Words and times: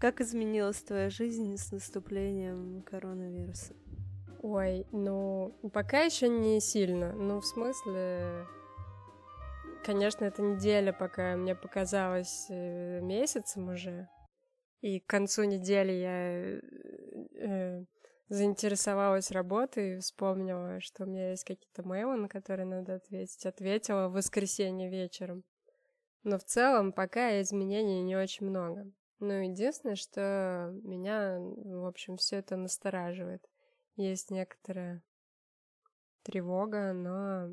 Как 0.00 0.20
изменилась 0.20 0.80
твоя 0.80 1.10
жизнь 1.10 1.56
с 1.56 1.72
наступлением 1.72 2.82
коронавируса? 2.82 3.74
Ой, 4.40 4.86
ну, 4.92 5.58
пока 5.72 6.02
еще 6.02 6.28
не 6.28 6.60
сильно. 6.60 7.12
Ну, 7.14 7.40
в 7.40 7.46
смысле, 7.46 8.46
конечно, 9.84 10.24
эта 10.24 10.40
неделя, 10.40 10.92
пока 10.92 11.34
мне 11.36 11.56
показалось 11.56 12.46
э, 12.48 13.00
месяцем 13.00 13.70
уже. 13.70 14.08
И 14.82 15.00
к 15.00 15.06
концу 15.06 15.42
недели 15.42 15.90
я 15.90 16.60
э, 17.42 17.84
заинтересовалась 18.28 19.32
работой, 19.32 19.98
вспомнила, 19.98 20.80
что 20.80 21.02
у 21.02 21.06
меня 21.08 21.30
есть 21.30 21.42
какие-то 21.42 21.82
мейлы, 21.82 22.14
на 22.14 22.28
которые 22.28 22.66
надо 22.66 22.94
ответить. 22.94 23.44
Ответила 23.44 24.06
в 24.06 24.12
воскресенье 24.12 24.88
вечером. 24.88 25.42
Но 26.22 26.38
в 26.38 26.44
целом 26.44 26.92
пока 26.92 27.40
изменений 27.40 28.02
не 28.02 28.14
очень 28.14 28.46
много. 28.46 28.92
Ну, 29.20 29.32
единственное, 29.32 29.96
что 29.96 30.72
меня, 30.84 31.38
в 31.38 31.86
общем, 31.86 32.16
все 32.16 32.36
это 32.36 32.56
настораживает. 32.56 33.44
Есть 33.96 34.30
некоторая 34.30 35.02
тревога, 36.22 36.92
но 36.92 37.50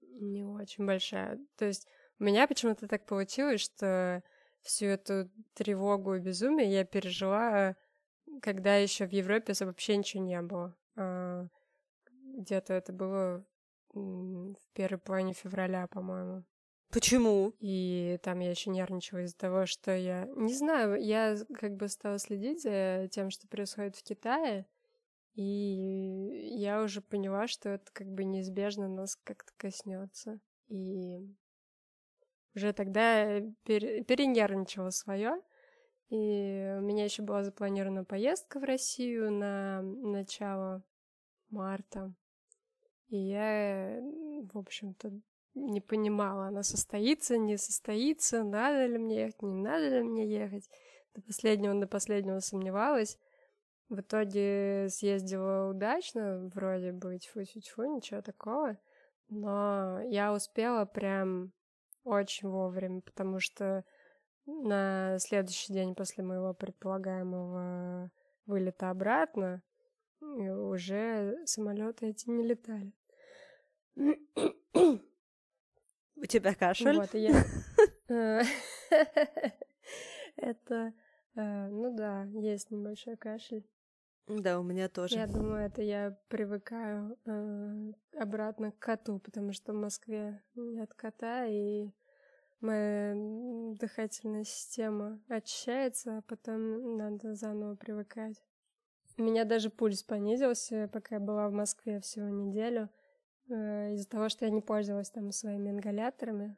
не 0.00 0.44
очень 0.44 0.86
большая. 0.86 1.38
То 1.56 1.66
есть 1.66 1.86
у 2.18 2.24
меня 2.24 2.48
почему-то 2.48 2.88
так 2.88 3.04
получилось, 3.04 3.60
что 3.60 4.22
всю 4.62 4.86
эту 4.86 5.30
тревогу 5.54 6.14
и 6.14 6.20
безумие 6.20 6.72
я 6.72 6.84
пережила, 6.84 7.76
когда 8.40 8.76
еще 8.76 9.06
в 9.06 9.12
Европе 9.12 9.52
вообще 9.60 9.96
ничего 9.96 10.22
не 10.22 10.40
было. 10.40 10.74
А, 10.96 11.46
где-то 12.36 12.74
это 12.74 12.92
было 12.92 13.44
в 13.92 14.56
первой 14.72 14.98
половине 14.98 15.32
февраля, 15.32 15.86
по-моему. 15.86 16.44
Почему? 16.90 17.52
И 17.58 18.18
там 18.22 18.40
я 18.40 18.50
еще 18.50 18.70
нервничала 18.70 19.22
из-за 19.24 19.36
того, 19.36 19.66
что 19.66 19.94
я... 19.96 20.26
Не 20.36 20.54
знаю, 20.54 21.00
я 21.02 21.36
как 21.54 21.76
бы 21.76 21.88
стала 21.88 22.18
следить 22.18 22.62
за 22.62 23.08
тем, 23.10 23.30
что 23.30 23.48
происходит 23.48 23.96
в 23.96 24.02
Китае, 24.02 24.66
и 25.34 26.52
я 26.58 26.82
уже 26.82 27.02
поняла, 27.02 27.46
что 27.46 27.68
это 27.70 27.90
как 27.92 28.06
бы 28.06 28.24
неизбежно 28.24 28.88
нас 28.88 29.16
как-то 29.16 29.52
коснется. 29.58 30.40
И 30.68 31.18
уже 32.54 32.72
тогда 32.72 33.40
пер... 33.64 34.04
перенервничала 34.04 34.90
свое. 34.90 35.42
И 36.08 36.76
у 36.78 36.82
меня 36.82 37.04
еще 37.04 37.22
была 37.22 37.42
запланирована 37.44 38.04
поездка 38.04 38.60
в 38.60 38.64
Россию 38.64 39.30
на 39.30 39.82
начало 39.82 40.82
марта. 41.50 42.14
И 43.08 43.16
я, 43.18 44.00
в 44.52 44.56
общем-то, 44.56 45.20
не 45.56 45.80
понимала, 45.80 46.48
она 46.48 46.62
состоится, 46.62 47.38
не 47.38 47.56
состоится, 47.56 48.44
надо 48.44 48.86
ли 48.86 48.98
мне 48.98 49.22
ехать, 49.22 49.42
не 49.42 49.62
надо 49.62 49.88
ли 49.88 50.02
мне 50.02 50.28
ехать. 50.28 50.68
До 51.14 51.22
последнего, 51.22 51.74
до 51.74 51.86
последнего 51.86 52.40
сомневалась. 52.40 53.18
В 53.88 54.00
итоге 54.00 54.88
съездила 54.90 55.70
удачно, 55.70 56.50
вроде 56.54 56.92
бы, 56.92 57.18
тьфу-тьфу, 57.18 57.84
ничего 57.84 58.20
такого. 58.20 58.76
Но 59.28 60.00
я 60.02 60.32
успела 60.32 60.84
прям 60.84 61.52
очень 62.04 62.48
вовремя, 62.48 63.00
потому 63.00 63.40
что 63.40 63.84
на 64.44 65.18
следующий 65.18 65.72
день 65.72 65.94
после 65.94 66.22
моего 66.22 66.52
предполагаемого 66.52 68.10
вылета 68.44 68.90
обратно 68.90 69.62
уже 70.20 71.38
самолеты 71.46 72.08
эти 72.08 72.28
не 72.28 72.44
летали. 72.44 72.92
У 76.16 76.26
тебя 76.26 76.54
кашель? 76.54 76.96
Вот, 76.96 77.14
и 77.14 77.20
я... 77.20 77.44
Э, 78.08 78.40
это, 80.36 80.94
э, 81.34 81.66
ну 81.68 81.96
да, 81.96 82.22
есть 82.34 82.70
небольшой 82.70 83.16
кашель. 83.16 83.68
Да, 84.28 84.60
у 84.60 84.62
меня 84.62 84.88
тоже. 84.88 85.16
Я 85.16 85.26
думаю, 85.26 85.66
это 85.66 85.82
я 85.82 86.16
привыкаю 86.28 87.18
э, 87.26 87.92
обратно 88.16 88.70
к 88.70 88.78
коту, 88.78 89.18
потому 89.18 89.52
что 89.52 89.72
в 89.72 89.76
Москве 89.76 90.40
нет 90.54 90.94
кота, 90.94 91.46
и 91.46 91.90
моя 92.60 93.14
дыхательная 93.74 94.44
система 94.44 95.20
очищается, 95.28 96.18
а 96.18 96.22
потом 96.22 96.96
надо 96.96 97.34
заново 97.34 97.74
привыкать. 97.74 98.42
У 99.18 99.22
меня 99.22 99.44
даже 99.44 99.70
пульс 99.70 100.02
понизился, 100.02 100.88
пока 100.92 101.16
я 101.16 101.20
была 101.20 101.48
в 101.48 101.52
Москве 101.52 102.00
всего 102.00 102.28
неделю, 102.28 102.90
из-за 103.48 104.08
того, 104.08 104.28
что 104.28 104.44
я 104.44 104.50
не 104.50 104.60
пользовалась 104.60 105.10
там 105.10 105.32
своими 105.32 105.70
ингаляторами. 105.70 106.56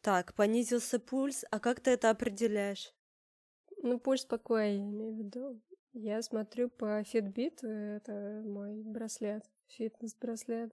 Так, 0.00 0.34
понизился 0.34 1.00
пульс, 1.00 1.44
а 1.50 1.58
как 1.58 1.80
ты 1.80 1.90
это 1.90 2.10
определяешь? 2.10 2.94
Ну, 3.82 3.98
пульс 3.98 4.24
покоя, 4.24 4.68
я 4.68 4.78
имею 4.78 5.14
в 5.14 5.18
виду. 5.18 5.60
Я 5.92 6.22
смотрю 6.22 6.68
по 6.68 7.00
Fitbit, 7.00 7.66
это 7.66 8.42
мой 8.44 8.82
браслет, 8.82 9.44
фитнес-браслет. 9.68 10.72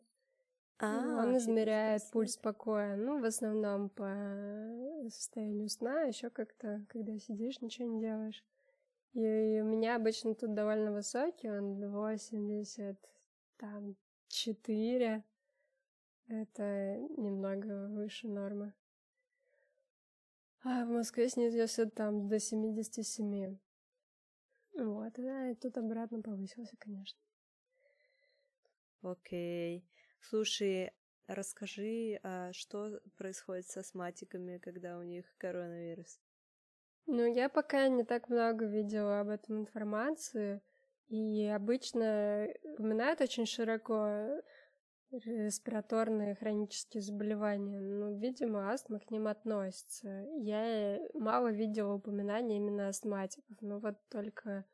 А, 0.80 1.24
Он 1.24 1.38
измеряет 1.38 2.03
пульс 2.12 2.38
покоя. 2.38 2.96
Ну, 2.96 3.20
в 3.20 3.26
основном 3.26 3.90
по 3.90 4.14
состоянию 5.09 5.70
сна, 5.70 6.02
еще 6.02 6.30
как-то, 6.30 6.86
когда 6.90 7.18
сидишь, 7.20 7.62
ничего 7.62 7.88
не 7.88 8.02
делаешь. 8.02 8.44
И, 9.14 9.22
и 9.22 9.62
у 9.62 9.66
меня 9.66 9.96
обычно 9.96 10.36
тут 10.36 10.53
довольно 10.53 10.92
высокий, 10.92 11.50
он 11.50 11.90
80, 11.90 12.98
там, 13.58 13.96
4. 14.34 15.24
Это 16.28 16.98
немного 17.18 17.88
выше 17.90 18.28
нормы. 18.28 18.74
А 20.64 20.86
в 20.86 20.90
Москве 20.90 21.30
снизился 21.30 21.90
там 21.90 22.28
до 22.28 22.40
77. 22.40 23.58
Вот, 24.76 25.14
да, 25.18 25.50
и 25.50 25.56
тут 25.56 25.78
обратно 25.78 26.22
повысился, 26.22 26.76
конечно. 26.78 27.20
Окей. 29.04 29.86
Слушай, 30.22 30.94
расскажи, 31.28 32.20
а 32.24 32.54
что 32.54 33.02
происходит 33.18 33.68
с 33.68 33.78
астматиками, 33.78 34.58
когда 34.58 34.98
у 34.98 35.04
них 35.04 35.26
коронавирус? 35.38 36.20
Ну, 37.06 37.26
я 37.26 37.50
пока 37.50 37.88
не 37.90 38.04
так 38.04 38.30
много 38.30 38.66
видела 38.66 39.20
об 39.20 39.28
этом 39.28 39.60
информации, 39.60 40.62
и 41.13 41.46
обычно 41.46 42.47
упоминают 42.63 43.22
очень 43.22 43.46
широко 43.46 44.41
респираторные 45.12 46.34
хронические 46.34 47.03
заболевания. 47.03 47.79
Ну, 47.79 48.18
видимо, 48.18 48.72
астма 48.72 49.00
к 49.00 49.12
ним 49.12 49.28
относится. 49.28 50.25
Я 50.40 51.00
мало 51.13 51.52
видела 51.52 51.94
упоминаний 51.94 52.57
именно 52.57 52.88
астматиков, 52.88 53.56
но 53.62 53.78
вот 53.78 53.96
только 54.09 54.66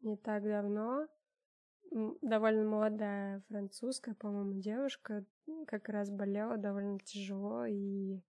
не 0.00 0.16
так 0.16 0.42
давно 0.42 1.06
довольно 2.20 2.64
молодая 2.64 3.40
французская, 3.48 4.16
по-моему, 4.16 4.60
девушка 4.60 5.24
как 5.68 5.88
раз 5.88 6.10
болела 6.10 6.56
довольно 6.56 6.98
тяжело, 6.98 7.64
и 7.66 8.20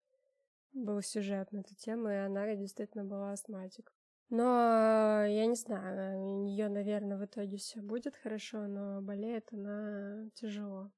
был 0.75 1.01
сюжет 1.01 1.53
на 1.53 1.61
эту 1.61 1.75
тему, 1.75 2.11
и 2.11 2.17
она 2.17 2.55
действительно 2.55 3.05
была 3.05 3.33
астматик. 3.33 3.95
Но 4.31 5.25
я 5.27 5.47
не 5.47 5.57
знаю, 5.57 6.23
у 6.23 6.45
нее, 6.45 6.69
наверное, 6.69 7.19
в 7.19 7.25
итоге 7.25 7.57
все 7.57 7.81
будет 7.81 8.17
хорошо, 8.17 8.69
но 8.69 9.03
болеет 9.03 9.53
она 9.53 10.31
тяжело. 10.35 10.93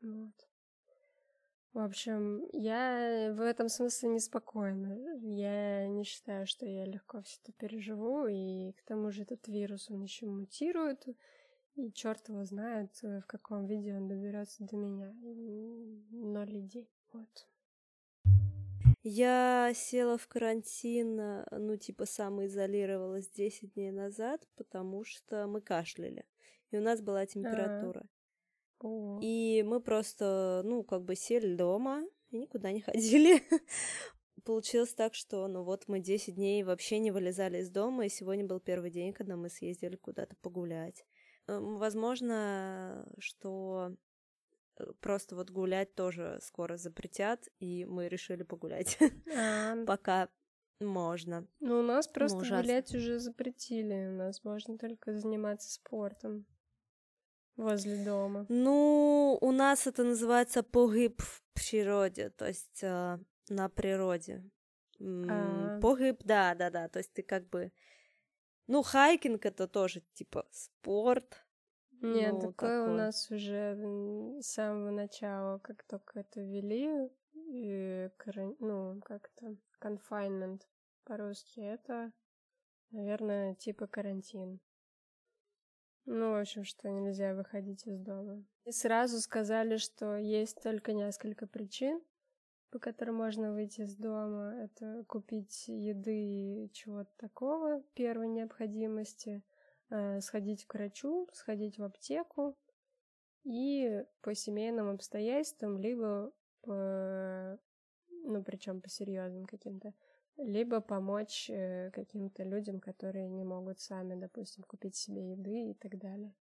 Вот. 0.00 0.34
В 1.72 1.78
общем, 1.78 2.44
я 2.52 3.32
в 3.32 3.40
этом 3.40 3.68
смысле 3.68 4.10
неспокойна. 4.10 5.16
Я 5.22 5.86
не 5.86 6.04
считаю, 6.04 6.46
что 6.46 6.66
я 6.66 6.84
легко 6.84 7.22
все 7.22 7.38
это 7.42 7.52
переживу, 7.52 8.26
и 8.26 8.72
к 8.72 8.82
тому 8.82 9.10
же 9.10 9.22
этот 9.22 9.46
вирус, 9.46 9.88
он 9.88 10.02
еще 10.02 10.26
мутирует, 10.26 11.06
и 11.76 11.92
черт 11.92 12.28
его 12.28 12.44
знает, 12.44 13.00
в 13.00 13.22
каком 13.22 13.66
виде 13.66 13.94
он 13.94 14.08
доберется 14.08 14.64
до 14.64 14.76
меня. 14.76 15.14
Ноль 16.10 16.58
идей. 16.58 16.90
Вот. 17.12 17.48
Я 19.02 19.72
села 19.74 20.16
в 20.16 20.28
карантин, 20.28 21.44
ну, 21.50 21.76
типа, 21.76 22.06
самоизолировалась 22.06 23.28
10 23.28 23.74
дней 23.74 23.90
назад, 23.90 24.46
потому 24.56 25.04
что 25.04 25.46
мы 25.46 25.60
кашляли. 25.60 26.24
И 26.70 26.78
у 26.78 26.80
нас 26.80 27.00
была 27.00 27.26
температура. 27.26 28.06
А-а-а. 28.80 29.18
И 29.22 29.62
мы 29.66 29.80
просто, 29.80 30.62
ну, 30.64 30.82
как 30.84 31.04
бы 31.04 31.14
сели 31.16 31.54
дома 31.54 32.04
и 32.30 32.38
никуда 32.38 32.72
не 32.72 32.80
ходили. 32.82 33.42
Получилось 34.44 34.94
так, 34.94 35.14
что, 35.14 35.46
ну 35.46 35.62
вот, 35.62 35.84
мы 35.86 36.00
10 36.00 36.34
дней 36.34 36.64
вообще 36.64 36.98
не 36.98 37.12
вылезали 37.12 37.58
из 37.58 37.70
дома, 37.70 38.06
и 38.06 38.08
сегодня 38.08 38.44
был 38.44 38.58
первый 38.58 38.90
день, 38.90 39.12
когда 39.12 39.36
мы 39.36 39.48
съездили 39.48 39.94
куда-то 39.94 40.34
погулять. 40.36 41.04
Эм, 41.46 41.76
возможно, 41.76 43.06
что 43.18 43.90
э, 43.90 43.94
просто 45.00 45.36
вот 45.36 45.50
гулять 45.50 45.94
тоже 45.94 46.38
скоро 46.42 46.76
запретят, 46.76 47.48
и 47.58 47.84
мы 47.84 48.08
решили 48.08 48.42
погулять. 48.42 48.98
А. 49.36 49.76
Пока 49.86 50.28
можно. 50.80 51.46
Ну, 51.60 51.80
у 51.80 51.82
нас 51.82 52.08
просто 52.08 52.38
гулять 52.38 52.94
уже 52.94 53.18
запретили. 53.18 54.08
У 54.08 54.16
нас 54.16 54.44
можно 54.44 54.78
только 54.78 55.18
заниматься 55.18 55.72
спортом. 55.72 56.46
Возле 57.56 58.04
дома. 58.04 58.46
Ну, 58.48 59.38
у 59.40 59.52
нас 59.52 59.86
это 59.86 60.04
называется 60.04 60.62
погиб 60.62 61.20
в 61.20 61.42
природе, 61.52 62.30
то 62.30 62.46
есть 62.48 62.82
э, 62.82 63.18
на 63.48 63.68
природе. 63.68 64.42
А... 65.00 65.78
Погреб, 65.80 66.22
да, 66.24 66.54
да, 66.54 66.70
да. 66.70 66.88
То 66.88 66.98
есть 66.98 67.12
ты 67.12 67.22
как 67.22 67.48
бы... 67.48 67.72
Ну, 68.68 68.82
хайкинг 68.82 69.44
это 69.44 69.68
тоже 69.68 70.02
типа 70.14 70.46
спорт. 70.50 71.44
Нет, 72.02 72.32
ну, 72.34 72.40
такое 72.40 72.82
у 72.82 72.94
нас 72.94 73.30
уже 73.30 73.76
с 74.40 74.46
самого 74.46 74.90
начала, 74.90 75.58
как 75.58 75.84
только 75.84 76.20
это 76.20 76.40
ввели, 76.40 77.08
и, 77.32 78.10
ну, 78.58 79.00
как-то 79.02 79.56
confinement 79.80 80.60
по-русски, 81.04 81.60
это, 81.60 82.12
наверное, 82.90 83.54
типа 83.54 83.86
карантин. 83.86 84.60
Ну, 86.04 86.32
в 86.32 86.40
общем, 86.40 86.64
что 86.64 86.90
нельзя 86.90 87.34
выходить 87.34 87.86
из 87.86 88.00
дома. 88.00 88.44
И 88.64 88.72
сразу 88.72 89.20
сказали, 89.20 89.76
что 89.76 90.16
есть 90.16 90.60
только 90.60 90.92
несколько 90.94 91.46
причин, 91.46 92.02
по 92.70 92.80
которым 92.80 93.16
можно 93.16 93.52
выйти 93.52 93.82
из 93.82 93.94
дома. 93.96 94.54
Это 94.64 95.04
купить 95.06 95.68
еды 95.68 96.64
и 96.64 96.72
чего-то 96.72 97.12
такого 97.16 97.82
первой 97.94 98.28
необходимости, 98.28 99.42
сходить 100.20 100.66
к 100.66 100.74
врачу, 100.74 101.28
сходить 101.32 101.78
в 101.78 101.84
аптеку 101.84 102.56
и 103.44 104.04
по 104.20 104.34
семейным 104.34 104.90
обстоятельствам, 104.90 105.78
либо 105.78 106.32
по, 106.62 107.58
ну, 108.08 108.42
причем 108.42 108.80
по 108.80 108.88
серьезным 108.88 109.46
каким-то, 109.46 109.92
либо 110.36 110.80
помочь 110.80 111.50
э, 111.50 111.90
каким-то 111.90 112.44
людям, 112.44 112.80
которые 112.80 113.28
не 113.28 113.44
могут 113.44 113.80
сами, 113.80 114.14
допустим, 114.14 114.64
купить 114.64 114.96
себе 114.96 115.32
еды 115.32 115.70
и 115.70 115.74
так 115.74 115.98
далее. 115.98 116.34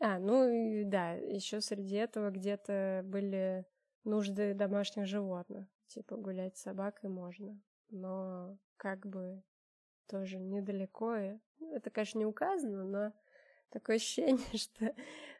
А, 0.00 0.18
ну 0.18 0.48
и 0.48 0.84
да, 0.84 1.12
еще 1.12 1.60
среди 1.60 1.96
этого 1.96 2.30
где-то 2.30 3.02
были 3.04 3.64
нужды 4.04 4.54
домашних 4.54 5.06
животных. 5.06 5.68
Типа 5.86 6.16
гулять 6.16 6.56
с 6.56 6.62
собакой 6.62 7.10
можно, 7.10 7.60
но 7.90 8.58
как 8.76 9.06
бы 9.06 9.42
тоже 10.12 10.38
недалеко. 10.38 11.16
Это, 11.72 11.90
конечно, 11.90 12.18
не 12.18 12.26
указано, 12.26 12.84
но 12.84 13.12
такое 13.70 13.96
ощущение, 13.96 14.46
что 14.58 14.94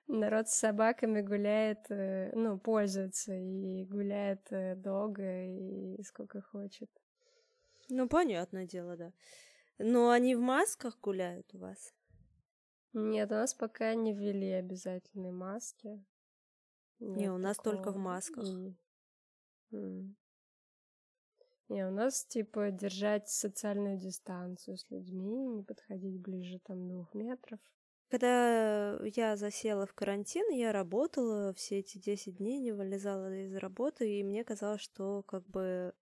народ 0.07 0.49
с 0.49 0.55
собаками 0.55 1.21
гуляет, 1.21 1.91
э, 1.91 2.33
ну, 2.35 2.59
пользуется 2.59 3.35
и 3.35 3.85
гуляет 3.85 4.51
э, 4.51 4.75
долго 4.77 5.45
и 5.45 6.03
сколько 6.05 6.41
хочет. 6.41 6.91
Ну, 7.91 8.09
понятное 8.09 8.67
дело, 8.67 8.97
да. 8.97 9.13
Но 9.79 10.11
они 10.11 10.35
в 10.35 10.41
масках 10.41 10.99
гуляют 11.01 11.55
у 11.55 11.59
вас? 11.59 11.95
Нет, 12.95 13.31
у 13.31 13.35
нас 13.35 13.55
пока 13.55 13.95
не 13.95 14.15
ввели 14.15 14.53
обязательные 14.53 15.33
маски. 15.33 16.03
Нет 16.99 17.17
не, 17.19 17.31
у 17.31 17.37
нас 17.37 17.59
такого. 17.59 17.77
только 17.77 17.91
в 17.93 17.99
масках. 17.99 18.47
И... 19.71 20.15
Не, 21.73 21.87
у 21.87 21.91
нас 21.91 22.27
типа 22.27 22.71
держать 22.71 23.31
социальную 23.31 23.97
дистанцию 23.97 24.77
с 24.77 24.91
людьми, 24.91 25.47
не 25.47 25.63
подходить 25.63 26.21
ближе 26.21 26.59
там 26.59 26.87
двух 26.87 27.15
метров. 27.15 27.59
Когда 28.11 28.99
я 29.07 29.37
засела 29.37 29.87
в 29.87 29.95
карантин, 29.95 30.51
я 30.51 30.71
работала 30.71 31.55
все 31.55 31.79
эти 31.79 31.97
10 31.97 32.37
дней, 32.37 32.59
не 32.59 32.73
вылезала 32.73 33.35
из 33.35 33.57
работы, 33.57 34.19
и 34.19 34.23
мне 34.23 34.45
казалось, 34.45 34.83
что 34.83 35.23
как 35.23 35.47
бы 35.47 35.95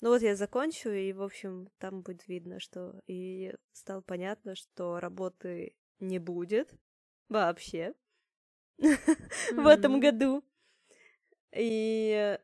ну 0.00 0.08
вот 0.08 0.22
я 0.22 0.34
закончу, 0.36 0.88
и, 0.88 1.12
в 1.12 1.22
общем, 1.22 1.68
там 1.78 2.00
будет 2.00 2.26
видно, 2.26 2.58
что... 2.58 2.98
И 3.06 3.54
стало 3.72 4.00
понятно, 4.00 4.54
что 4.56 5.00
работы 5.00 5.76
не 6.00 6.18
будет 6.18 6.74
вообще 7.28 7.94
в 8.78 9.66
этом 9.66 10.00
году. 10.00 10.42
И 11.54 12.38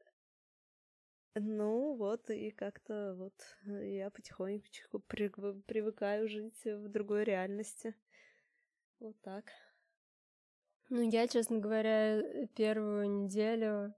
ну 1.40 1.94
вот, 1.94 2.30
и 2.30 2.50
как-то 2.50 3.14
вот 3.16 3.34
я 3.64 4.10
потихонечку 4.10 5.00
привыкаю 5.00 6.28
жить 6.28 6.64
в 6.64 6.88
другой 6.88 7.24
реальности. 7.24 7.94
Вот 9.00 9.20
так. 9.22 9.44
Ну, 10.90 11.02
я, 11.02 11.28
честно 11.28 11.58
говоря, 11.58 12.22
первую 12.56 13.10
неделю 13.10 13.94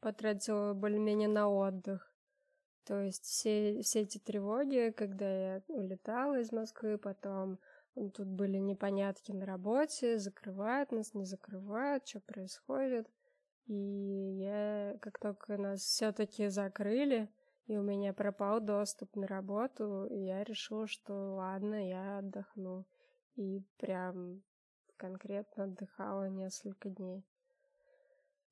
потратила 0.00 0.72
более-менее 0.72 1.28
на 1.28 1.48
отдых. 1.48 2.12
То 2.84 3.02
есть 3.02 3.24
все, 3.24 3.82
все 3.82 4.02
эти 4.02 4.18
тревоги, 4.18 4.94
когда 4.96 5.56
я 5.56 5.62
улетала 5.68 6.40
из 6.40 6.52
Москвы, 6.52 6.98
потом 6.98 7.58
тут 7.94 8.28
были 8.28 8.58
непонятки 8.58 9.32
на 9.32 9.44
работе, 9.44 10.18
закрывают 10.18 10.92
нас, 10.92 11.12
не 11.12 11.24
закрывают, 11.24 12.06
что 12.06 12.20
происходит. 12.20 13.08
И 13.66 14.38
я, 14.38 14.96
как 15.00 15.18
только 15.18 15.56
нас 15.56 15.80
все-таки 15.80 16.48
закрыли, 16.48 17.28
и 17.66 17.76
у 17.76 17.82
меня 17.82 18.12
пропал 18.12 18.60
доступ 18.60 19.16
на 19.16 19.26
работу, 19.26 20.06
я 20.10 20.44
решила, 20.44 20.86
что 20.86 21.34
ладно, 21.34 21.88
я 21.88 22.18
отдохну. 22.18 22.86
И 23.34 23.62
прям 23.78 24.42
конкретно 24.96 25.64
отдыхала 25.64 26.28
несколько 26.28 26.88
дней 26.88 27.24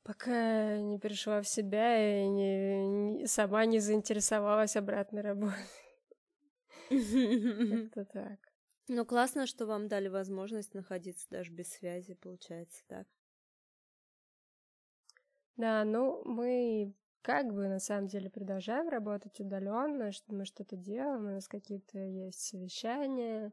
пока 0.05 0.79
не 0.79 0.99
пришла 0.99 1.41
в 1.41 1.49
себя 1.49 2.23
и 2.23 2.29
не, 2.29 2.87
не, 2.87 3.27
сама 3.27 3.65
не 3.65 3.81
заинтересовалась 3.81 4.77
обратной 4.77 5.23
работой. 5.23 5.57
Это 6.91 8.05
так. 8.05 8.39
Ну, 8.87 9.07
классно, 9.07 9.47
что 9.47 9.67
вам 9.67 9.89
дали 9.89 10.09
возможность 10.09 10.75
находиться 10.75 11.27
даже 11.31 11.51
без 11.51 11.71
связи, 11.71 12.15
получается, 12.15 12.85
так? 12.87 13.07
Да, 15.57 15.85
ну, 15.85 16.23
мы 16.25 16.95
как 17.23 17.53
бы 17.53 17.69
на 17.69 17.79
самом 17.79 18.09
деле 18.09 18.29
продолжаем 18.29 18.89
работать 18.89 19.41
удаленно, 19.41 20.13
что 20.13 20.35
мы 20.35 20.45
что-то 20.45 20.77
делаем, 20.77 21.27
у 21.27 21.31
нас 21.31 21.49
какие-то 21.49 21.99
есть 21.99 22.41
совещания, 22.41 23.53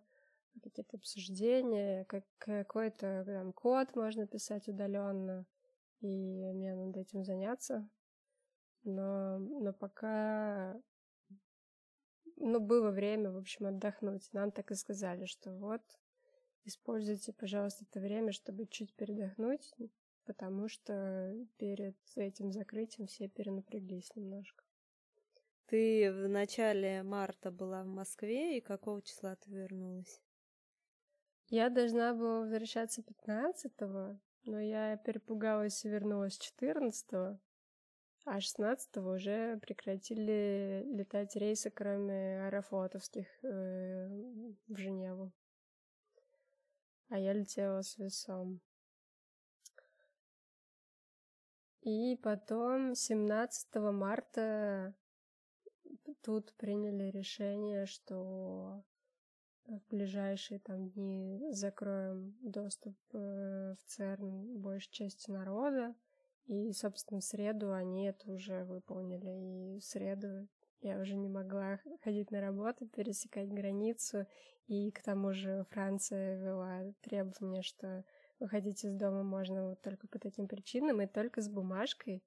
какие-то 0.61 0.83
обсуждения, 0.97 2.05
как 2.05 2.25
какой-то 2.37 3.23
там 3.25 3.53
код 3.53 3.95
можно 3.95 4.27
писать 4.27 4.67
удаленно 4.67 5.45
и 6.01 6.51
мне 6.53 6.75
надо 6.75 6.99
этим 6.99 7.23
заняться. 7.23 7.87
Но, 8.83 9.37
но 9.37 9.71
пока 9.71 10.75
ну, 12.37 12.59
было 12.59 12.89
время, 12.89 13.31
в 13.31 13.37
общем, 13.37 13.67
отдохнуть. 13.67 14.27
Нам 14.33 14.51
так 14.51 14.71
и 14.71 14.75
сказали, 14.75 15.25
что 15.25 15.51
вот, 15.53 15.83
используйте, 16.65 17.33
пожалуйста, 17.33 17.85
это 17.89 17.99
время, 17.99 18.31
чтобы 18.31 18.65
чуть 18.65 18.95
передохнуть, 18.95 19.71
потому 20.25 20.67
что 20.67 21.35
перед 21.57 21.97
этим 22.15 22.51
закрытием 22.51 23.07
все 23.07 23.27
перенапряглись 23.27 24.15
немножко. 24.15 24.63
Ты 25.67 26.11
в 26.11 26.27
начале 26.27 27.03
марта 27.03 27.51
была 27.51 27.83
в 27.83 27.87
Москве, 27.87 28.57
и 28.57 28.61
какого 28.61 29.01
числа 29.01 29.35
ты 29.35 29.51
вернулась? 29.51 30.21
Я 31.47 31.69
должна 31.69 32.13
была 32.13 32.41
возвращаться 32.41 33.01
15-го, 33.01 34.19
но 34.45 34.59
я 34.59 34.97
перепугалась 34.97 35.83
и 35.85 35.89
вернулась 35.89 36.37
14 36.37 37.39
а 38.25 38.39
16 38.39 38.97
уже 38.97 39.57
прекратили 39.57 40.83
летать 40.85 41.35
рейсы, 41.35 41.71
кроме 41.71 42.45
аэрофлотовских, 42.45 43.27
э, 43.43 44.07
в 44.67 44.77
Женеву. 44.77 45.31
А 47.09 47.17
я 47.17 47.33
летела 47.33 47.81
с 47.81 47.97
весом. 47.97 48.61
И 51.81 52.15
потом 52.21 52.93
17 52.93 53.75
марта 53.75 54.93
тут 56.21 56.53
приняли 56.53 57.09
решение, 57.09 57.85
что 57.85 58.83
в 59.65 59.81
ближайшие 59.89 60.59
там 60.59 60.89
дни 60.89 61.47
закроем 61.51 62.35
доступ 62.41 62.95
э, 63.13 63.75
в 63.79 63.83
ЦЕРН 63.85 64.59
большей 64.59 64.91
части 64.91 65.31
народа. 65.31 65.95
И, 66.45 66.71
собственно, 66.73 67.21
в 67.21 67.23
среду 67.23 67.71
они 67.71 68.07
это 68.07 68.31
уже 68.31 68.63
выполнили. 68.63 69.75
И 69.75 69.79
в 69.79 69.83
среду 69.83 70.47
я 70.81 70.99
уже 70.99 71.15
не 71.15 71.29
могла 71.29 71.79
ходить 72.03 72.31
на 72.31 72.41
работу, 72.41 72.87
пересекать 72.87 73.51
границу. 73.53 74.27
И 74.67 74.91
к 74.91 75.01
тому 75.01 75.33
же 75.33 75.65
Франция 75.69 76.37
ввела 76.37 76.93
требование, 77.01 77.61
что 77.61 78.03
выходить 78.41 78.83
из 78.83 78.93
дома 78.95 79.23
можно 79.23 79.69
вот 79.69 79.81
только 79.81 80.07
по 80.07 80.19
таким 80.19 80.47
причинам 80.47 81.01
и 81.01 81.07
только 81.07 81.41
с 81.41 81.47
бумажкой, 81.47 82.23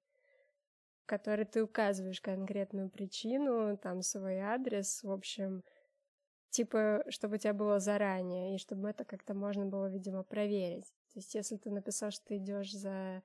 в 1.03 1.05
которой 1.05 1.45
ты 1.45 1.63
указываешь 1.63 2.21
конкретную 2.21 2.89
причину, 2.89 3.77
там 3.77 4.01
свой 4.01 4.39
адрес, 4.39 5.03
в 5.03 5.11
общем, 5.11 5.63
типа, 6.49 7.03
чтобы 7.09 7.35
у 7.35 7.37
тебя 7.37 7.53
было 7.53 7.79
заранее, 7.79 8.55
и 8.55 8.57
чтобы 8.57 8.89
это 8.89 9.05
как-то 9.05 9.33
можно 9.33 9.65
было, 9.65 9.87
видимо, 9.87 10.23
проверить. 10.23 10.87
То 11.13 11.19
есть, 11.19 11.35
если 11.35 11.57
ты 11.57 11.69
написал, 11.69 12.11
что 12.11 12.25
ты 12.25 12.37
идешь 12.37 12.71
за 12.71 13.21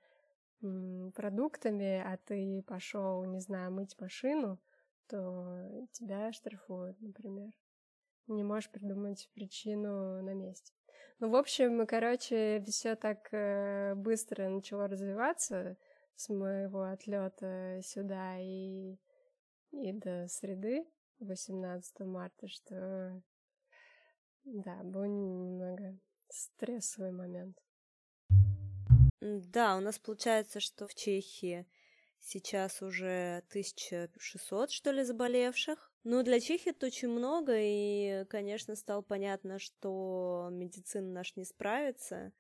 продуктами, 1.15 2.03
а 2.05 2.19
ты 2.19 2.63
пошел, 2.67 3.25
не 3.25 3.41
знаю, 3.41 3.73
мыть 3.73 3.99
машину, 3.99 4.59
то 5.07 5.87
тебя 5.93 6.33
штрафуют, 6.33 7.01
например. 7.01 7.53
Не 8.27 8.45
можешь 8.45 8.71
придумать 8.71 9.31
причину 9.35 10.23
на 10.23 10.35
месте. 10.35 10.73
Ну, 11.19 11.31
в 11.31 11.37
общем, 11.37 11.87
короче, 11.87 12.65
все 12.67 12.97
так 12.97 13.29
э, 13.33 13.95
быстро 13.95 14.49
начало 14.49 14.89
развиваться 14.89 15.77
с 16.17 16.29
моего 16.29 16.83
отлета 16.83 17.81
сюда, 17.83 18.39
и 18.39 18.97
и 19.73 19.93
до 19.93 20.27
среды 20.29 20.85
18 21.21 22.01
марта, 22.01 22.49
что 22.49 23.23
да, 24.45 24.83
был 24.83 25.05
немного 25.05 25.99
стрессовый 26.29 27.13
момент. 27.13 27.57
Да, 29.21 29.77
у 29.77 29.81
нас 29.81 29.99
получается, 29.99 30.61
что 30.61 30.89
в 30.89 30.95
Чехии 30.95 31.67
сейчас 32.21 32.83
уже 32.83 33.43
1600, 33.49 34.71
что 34.71 34.91
ли, 34.91 35.03
заболевших. 35.05 35.90
Ну, 36.03 36.23
для 36.23 36.41
Чехии 36.41 36.71
это 36.71 36.87
очень 36.87 37.09
много, 37.09 37.53
и, 37.57 38.25
конечно, 38.31 38.75
стало 38.75 39.03
понятно, 39.03 39.59
что 39.59 40.49
медицина 40.51 41.13
наш 41.13 41.37
не 41.37 41.45
справится. 41.45 42.33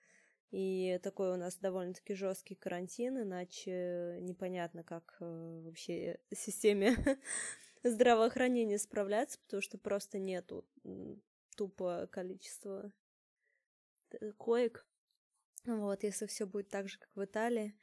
И 0.50 0.98
такой 1.02 1.32
у 1.32 1.36
нас 1.36 1.56
довольно-таки 1.58 2.14
жесткий 2.14 2.54
карантин, 2.54 3.20
иначе 3.20 4.18
непонятно, 4.20 4.82
как 4.82 5.16
э, 5.20 5.60
вообще 5.64 6.18
системе 6.34 6.96
здравоохранения 7.84 8.78
справляться, 8.78 9.38
потому 9.40 9.60
что 9.60 9.78
просто 9.78 10.18
нету 10.18 10.66
тупо 11.54 12.08
количества 12.10 12.92
коек. 14.38 14.86
Вот, 15.66 16.02
если 16.02 16.26
все 16.26 16.46
будет 16.46 16.68
так 16.70 16.88
же, 16.88 16.98
как 16.98 17.10
в 17.14 17.22
Италии. 17.22 17.76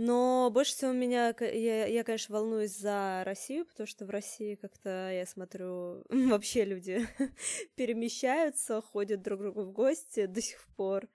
Но 0.00 0.48
больше 0.52 0.76
всего 0.76 0.92
меня, 0.92 1.34
я, 1.40 1.86
я, 1.86 2.04
конечно, 2.04 2.32
волнуюсь 2.32 2.70
за 2.70 3.24
Россию, 3.26 3.66
потому 3.66 3.88
что 3.88 4.06
в 4.06 4.10
России 4.10 4.54
как-то, 4.54 5.10
я 5.10 5.26
смотрю, 5.26 6.04
вообще 6.08 6.64
люди 6.64 7.04
перемещаются, 7.74 8.80
ходят 8.80 9.22
друг 9.22 9.40
к 9.40 9.42
другу 9.42 9.62
в 9.62 9.72
гости 9.72 10.26
до 10.26 10.40
сих 10.40 10.64
пор. 10.76 11.08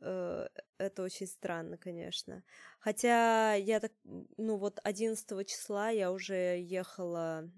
Э, 0.00 0.48
это 0.78 1.04
очень 1.04 1.28
странно, 1.28 1.76
конечно. 1.78 2.42
Хотя 2.80 3.54
я 3.54 3.78
так, 3.78 3.92
ну 4.36 4.56
вот 4.56 4.80
11 4.82 5.46
числа 5.46 5.90
я 5.90 6.10
уже 6.10 6.58
ехала 6.60 7.48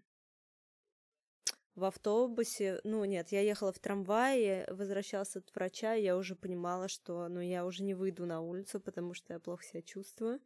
в 1.81 1.85
автобусе, 1.85 2.81
ну 2.85 3.05
нет, 3.05 3.33
я 3.33 3.41
ехала 3.41 3.73
в 3.73 3.79
трамвае, 3.81 4.67
возвращался 4.71 5.41
от 5.41 5.55
врача, 5.55 5.97
и 5.97 6.03
я 6.03 6.17
уже 6.17 6.37
понимала, 6.37 6.89
что, 6.89 7.29
ну, 7.29 7.41
я 7.41 7.67
уже 7.67 7.83
не 7.83 7.95
выйду 7.95 8.27
на 8.27 8.41
улицу, 8.41 8.81
потому 8.81 9.15
что 9.15 9.33
я 9.35 9.41
плохо 9.41 9.65
себя 9.65 9.83
чувствую, 9.83 10.41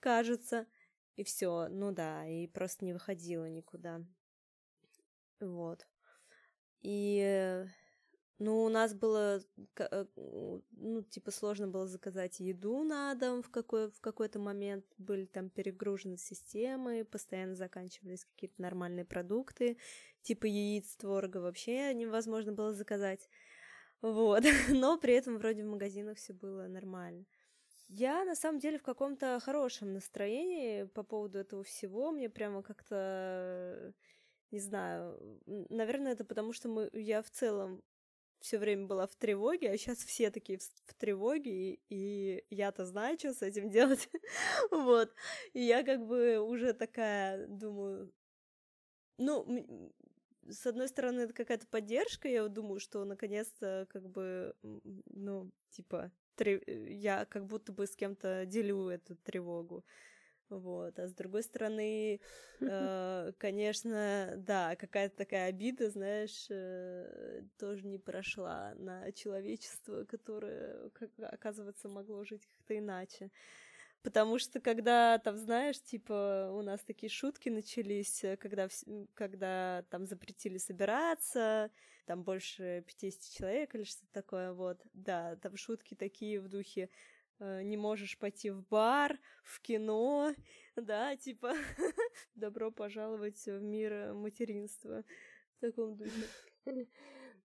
кажется, 0.00 0.66
и 1.16 1.24
все, 1.24 1.68
ну 1.70 1.92
да, 1.92 2.26
и 2.28 2.46
просто 2.48 2.84
не 2.84 2.92
выходила 2.92 3.46
никуда, 3.48 4.02
вот. 5.40 5.86
И 6.82 7.66
ну, 8.38 8.64
у 8.64 8.68
нас 8.68 8.94
было, 8.94 9.40
э, 9.78 10.06
ну, 10.16 11.02
типа, 11.02 11.30
сложно 11.30 11.68
было 11.68 11.86
заказать 11.86 12.40
еду 12.40 12.82
на 12.82 13.14
дом 13.14 13.42
в, 13.42 13.50
какой, 13.50 13.90
в 13.90 14.00
какой-то 14.00 14.40
момент. 14.40 14.84
Были 14.98 15.26
там 15.26 15.50
перегружены 15.50 16.16
системы, 16.16 17.04
постоянно 17.04 17.54
заканчивались 17.54 18.24
какие-то 18.24 18.60
нормальные 18.60 19.04
продукты, 19.04 19.78
типа 20.22 20.46
яиц, 20.46 20.96
творога 20.96 21.38
вообще 21.38 21.94
невозможно 21.94 22.52
было 22.52 22.72
заказать. 22.72 23.28
Вот. 24.02 24.42
Но 24.68 24.98
при 24.98 25.14
этом 25.14 25.38
вроде 25.38 25.62
в 25.62 25.68
магазинах 25.68 26.18
все 26.18 26.32
было 26.32 26.66
нормально. 26.66 27.24
Я 27.86 28.24
на 28.24 28.34
самом 28.34 28.58
деле 28.58 28.78
в 28.78 28.82
каком-то 28.82 29.38
хорошем 29.40 29.92
настроении 29.92 30.84
по 30.84 31.04
поводу 31.04 31.38
этого 31.38 31.62
всего. 31.62 32.10
Мне 32.10 32.28
прямо 32.28 32.62
как-то 32.62 33.94
не 34.50 34.60
знаю, 34.60 35.20
наверное, 35.46 36.12
это 36.12 36.24
потому, 36.24 36.52
что 36.52 36.68
мы, 36.68 36.88
я 36.92 37.22
в 37.22 37.30
целом 37.30 37.82
все 38.44 38.58
время 38.58 38.86
была 38.86 39.06
в 39.06 39.16
тревоге, 39.16 39.70
а 39.70 39.78
сейчас 39.78 39.98
все 40.04 40.30
такие 40.30 40.58
в, 40.58 40.62
в 40.84 40.94
тревоге, 40.94 41.50
и, 41.50 41.80
и 41.88 42.44
я-то 42.50 42.84
знаю, 42.84 43.18
что 43.18 43.32
с 43.32 43.40
этим 43.40 43.70
делать. 43.70 44.10
вот. 44.70 45.14
И 45.54 45.62
я 45.62 45.82
как 45.82 46.06
бы 46.06 46.38
уже 46.38 46.74
такая 46.74 47.46
думаю, 47.46 48.12
ну, 49.16 49.90
с 50.46 50.66
одной 50.66 50.88
стороны, 50.88 51.20
это 51.20 51.32
какая-то 51.32 51.66
поддержка, 51.66 52.28
я 52.28 52.46
думаю, 52.48 52.80
что 52.80 53.04
наконец-то 53.06 53.86
как 53.88 54.06
бы, 54.10 54.54
ну, 54.62 55.50
типа, 55.70 56.12
трев... 56.34 56.62
я 56.66 57.24
как 57.24 57.46
будто 57.46 57.72
бы 57.72 57.86
с 57.86 57.96
кем-то 57.96 58.44
делю 58.44 58.88
эту 58.88 59.16
тревогу. 59.16 59.86
Вот. 60.58 60.98
А 60.98 61.08
с 61.08 61.14
другой 61.14 61.42
стороны, 61.42 62.20
э, 62.60 63.32
конечно, 63.38 64.34
да, 64.36 64.76
какая-то 64.76 65.16
такая 65.16 65.48
обида, 65.48 65.90
знаешь, 65.90 66.46
э, 66.50 67.42
тоже 67.58 67.86
не 67.86 67.98
прошла 67.98 68.74
на 68.76 69.10
человечество, 69.12 70.04
которое, 70.04 70.90
как, 70.90 71.10
оказывается, 71.18 71.88
могло 71.88 72.24
жить 72.24 72.46
как-то 72.46 72.78
иначе. 72.78 73.30
Потому 74.04 74.38
что 74.38 74.60
когда 74.60 75.18
там, 75.18 75.38
знаешь, 75.38 75.80
типа, 75.80 76.50
у 76.52 76.60
нас 76.60 76.82
такие 76.84 77.08
шутки 77.08 77.48
начались, 77.48 78.22
э, 78.22 78.36
когда, 78.36 78.68
когда 79.14 79.82
там 79.88 80.06
запретили 80.06 80.58
собираться, 80.58 81.70
там 82.04 82.22
больше 82.22 82.84
50 82.86 83.32
человек 83.32 83.74
или 83.74 83.84
что-то 83.84 84.12
такое, 84.12 84.52
вот, 84.52 84.78
да, 84.92 85.36
там 85.36 85.56
шутки 85.56 85.94
такие 85.94 86.38
в 86.38 86.48
духе, 86.48 86.90
не 87.40 87.76
можешь 87.76 88.18
пойти 88.18 88.50
в 88.50 88.62
бар, 88.68 89.18
в 89.42 89.60
кино, 89.60 90.34
да, 90.76 91.16
типа 91.16 91.54
добро 92.34 92.70
пожаловать 92.70 93.44
в 93.46 93.60
мир 93.60 94.14
материнства 94.14 95.04
в 95.56 95.60
таком 95.60 95.96
духе. 95.96 96.28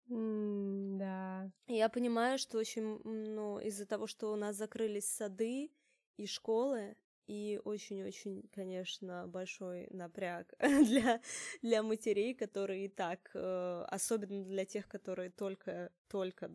да. 0.08 1.52
Я 1.68 1.90
понимаю, 1.90 2.38
что 2.38 2.58
очень, 2.58 3.00
ну, 3.04 3.60
из-за 3.60 3.86
того, 3.86 4.08
что 4.08 4.32
у 4.32 4.36
нас 4.36 4.56
закрылись 4.56 5.08
сады 5.08 5.72
и 6.18 6.26
школы, 6.26 6.96
и 7.28 7.62
очень-очень, 7.64 8.50
конечно, 8.54 9.28
большой 9.28 9.88
напряг 9.92 10.54
для, 10.60 11.22
для 11.62 11.82
матерей, 11.82 12.34
которые 12.34 12.86
и 12.86 12.90
так, 12.90 13.32
э, 13.34 13.86
особенно 13.88 14.44
для 14.44 14.66
тех, 14.66 14.88
которые 14.88 15.30
только, 15.30 15.92
только, 16.10 16.52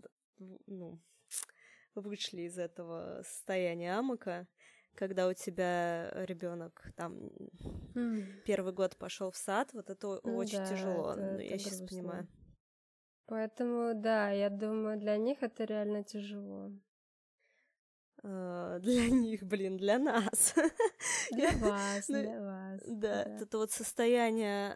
ну, 0.67 1.01
вышли 2.01 2.43
из 2.43 2.59
этого 2.59 3.23
состояния 3.25 3.95
амока, 3.95 4.47
когда 4.95 5.29
у 5.29 5.35
тебя 5.35 6.11
ребенок 6.25 6.89
там 6.97 7.31
mm. 7.95 8.43
первый 8.45 8.73
год 8.73 8.97
пошел 8.97 9.31
в 9.31 9.37
сад, 9.37 9.73
вот 9.73 9.91
это 9.91 10.21
ну, 10.25 10.37
очень 10.37 10.59
да, 10.59 10.67
тяжело, 10.67 11.13
это, 11.13 11.21
это 11.21 11.43
я 11.43 11.59
сейчас 11.59 11.81
понимаю. 11.81 12.29
Поэтому, 13.27 13.93
да, 13.95 14.31
я 14.31 14.51
думаю, 14.51 14.99
для 14.99 15.17
них 15.17 15.43
это 15.43 15.65
реально 15.65 16.05
тяжело. 16.05 16.73
Uh, 18.23 18.79
для 18.81 19.11
них, 19.11 19.43
блин, 19.43 19.77
для 19.77 19.99
нас. 19.99 20.55
Для 21.33 21.51
вас, 21.59 22.09
ну, 22.09 22.21
для 22.21 22.41
вас. 22.41 22.81
Да, 22.87 23.25
да, 23.25 23.37
это 23.43 23.59
вот 23.59 23.73
состояние, 23.73 24.75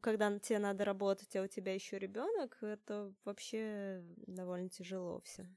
когда 0.00 0.38
тебе 0.38 0.58
надо 0.60 0.84
работать, 0.84 1.34
а 1.36 1.42
у 1.42 1.46
тебя 1.48 1.74
еще 1.74 1.98
ребенок, 1.98 2.56
это 2.62 3.12
вообще 3.24 4.02
довольно 4.26 4.68
тяжело 4.68 5.20
все. 5.24 5.48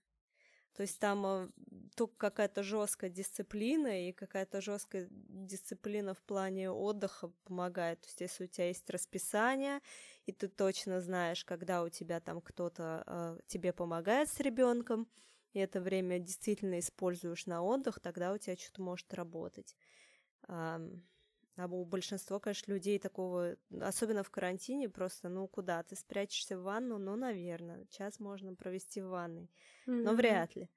То 0.75 0.82
есть 0.82 1.00
там 1.00 1.25
э, 1.25 1.50
только 1.96 2.15
какая-то 2.18 2.63
жесткая 2.63 3.10
дисциплина 3.10 4.08
и 4.08 4.12
какая-то 4.12 4.62
жесткая 4.62 5.08
дисциплина 5.12 6.13
в 6.13 6.22
плане 6.24 6.72
отдыха 6.72 7.32
помогает. 7.46 8.01
То 8.01 8.08
есть 8.08 8.22
если 8.22 8.44
у 8.46 8.48
тебя 8.48 8.68
есть 8.68 8.89
расписание, 8.89 9.82
и 10.25 10.32
ты 10.32 10.48
точно 10.48 11.01
знаешь, 11.01 11.46
когда 11.46 11.84
у 11.84 11.89
тебя 11.89 12.20
там 12.20 12.42
кто-то 12.42 13.03
э, 13.06 13.39
тебе 13.48 13.72
помогает 13.72 14.30
с 14.30 14.39
ребенком, 14.39 15.08
и 15.53 15.60
это 15.60 15.80
время 15.80 16.18
действительно 16.18 16.80
используешь 16.80 17.46
на 17.46 17.62
отдых, 17.62 18.00
тогда 18.00 18.34
у 18.34 18.38
тебя 18.39 18.58
что-то 18.58 18.82
может 18.82 19.13
работать. 19.13 19.75
А 21.55 21.67
у 21.67 21.86
большинства, 21.86 22.39
конечно, 22.39 22.72
людей 22.72 22.98
такого, 22.98 23.57
особенно 23.79 24.24
в 24.24 24.31
карантине, 24.31 24.89
просто, 24.89 25.29
ну, 25.29 25.48
куда? 25.48 25.83
Ты 25.83 25.95
спрячешься 25.95 26.57
в 26.57 26.63
ванну? 26.63 26.98
Ну, 26.98 27.15
наверное, 27.15 27.86
час 27.91 28.19
можно 28.19 28.55
провести 28.55 29.01
в 29.01 29.10
ванной, 29.10 29.51
mm-hmm. 29.88 30.01
но 30.01 30.13
вряд 30.13 30.55
ли. 30.55 30.67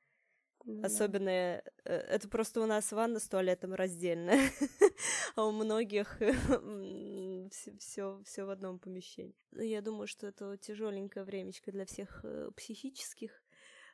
Mm-hmm. 0.66 0.84
Особенно, 0.84 1.30
э, 1.30 1.62
это 1.84 2.28
просто 2.28 2.60
у 2.60 2.66
нас 2.66 2.92
ванна 2.92 3.20
с 3.20 3.28
туалетом 3.28 3.72
раздельная, 3.72 4.50
а 5.36 5.46
у 5.46 5.52
многих 5.52 6.18
все, 7.78 8.20
все 8.24 8.44
в 8.44 8.50
одном 8.50 8.78
помещении. 8.78 9.36
Я 9.52 9.80
думаю, 9.80 10.08
что 10.08 10.26
это 10.26 10.58
тяжеленькое 10.58 11.24
времечко 11.24 11.72
для 11.72 11.86
всех 11.86 12.20
э, 12.22 12.50
психических. 12.54 13.42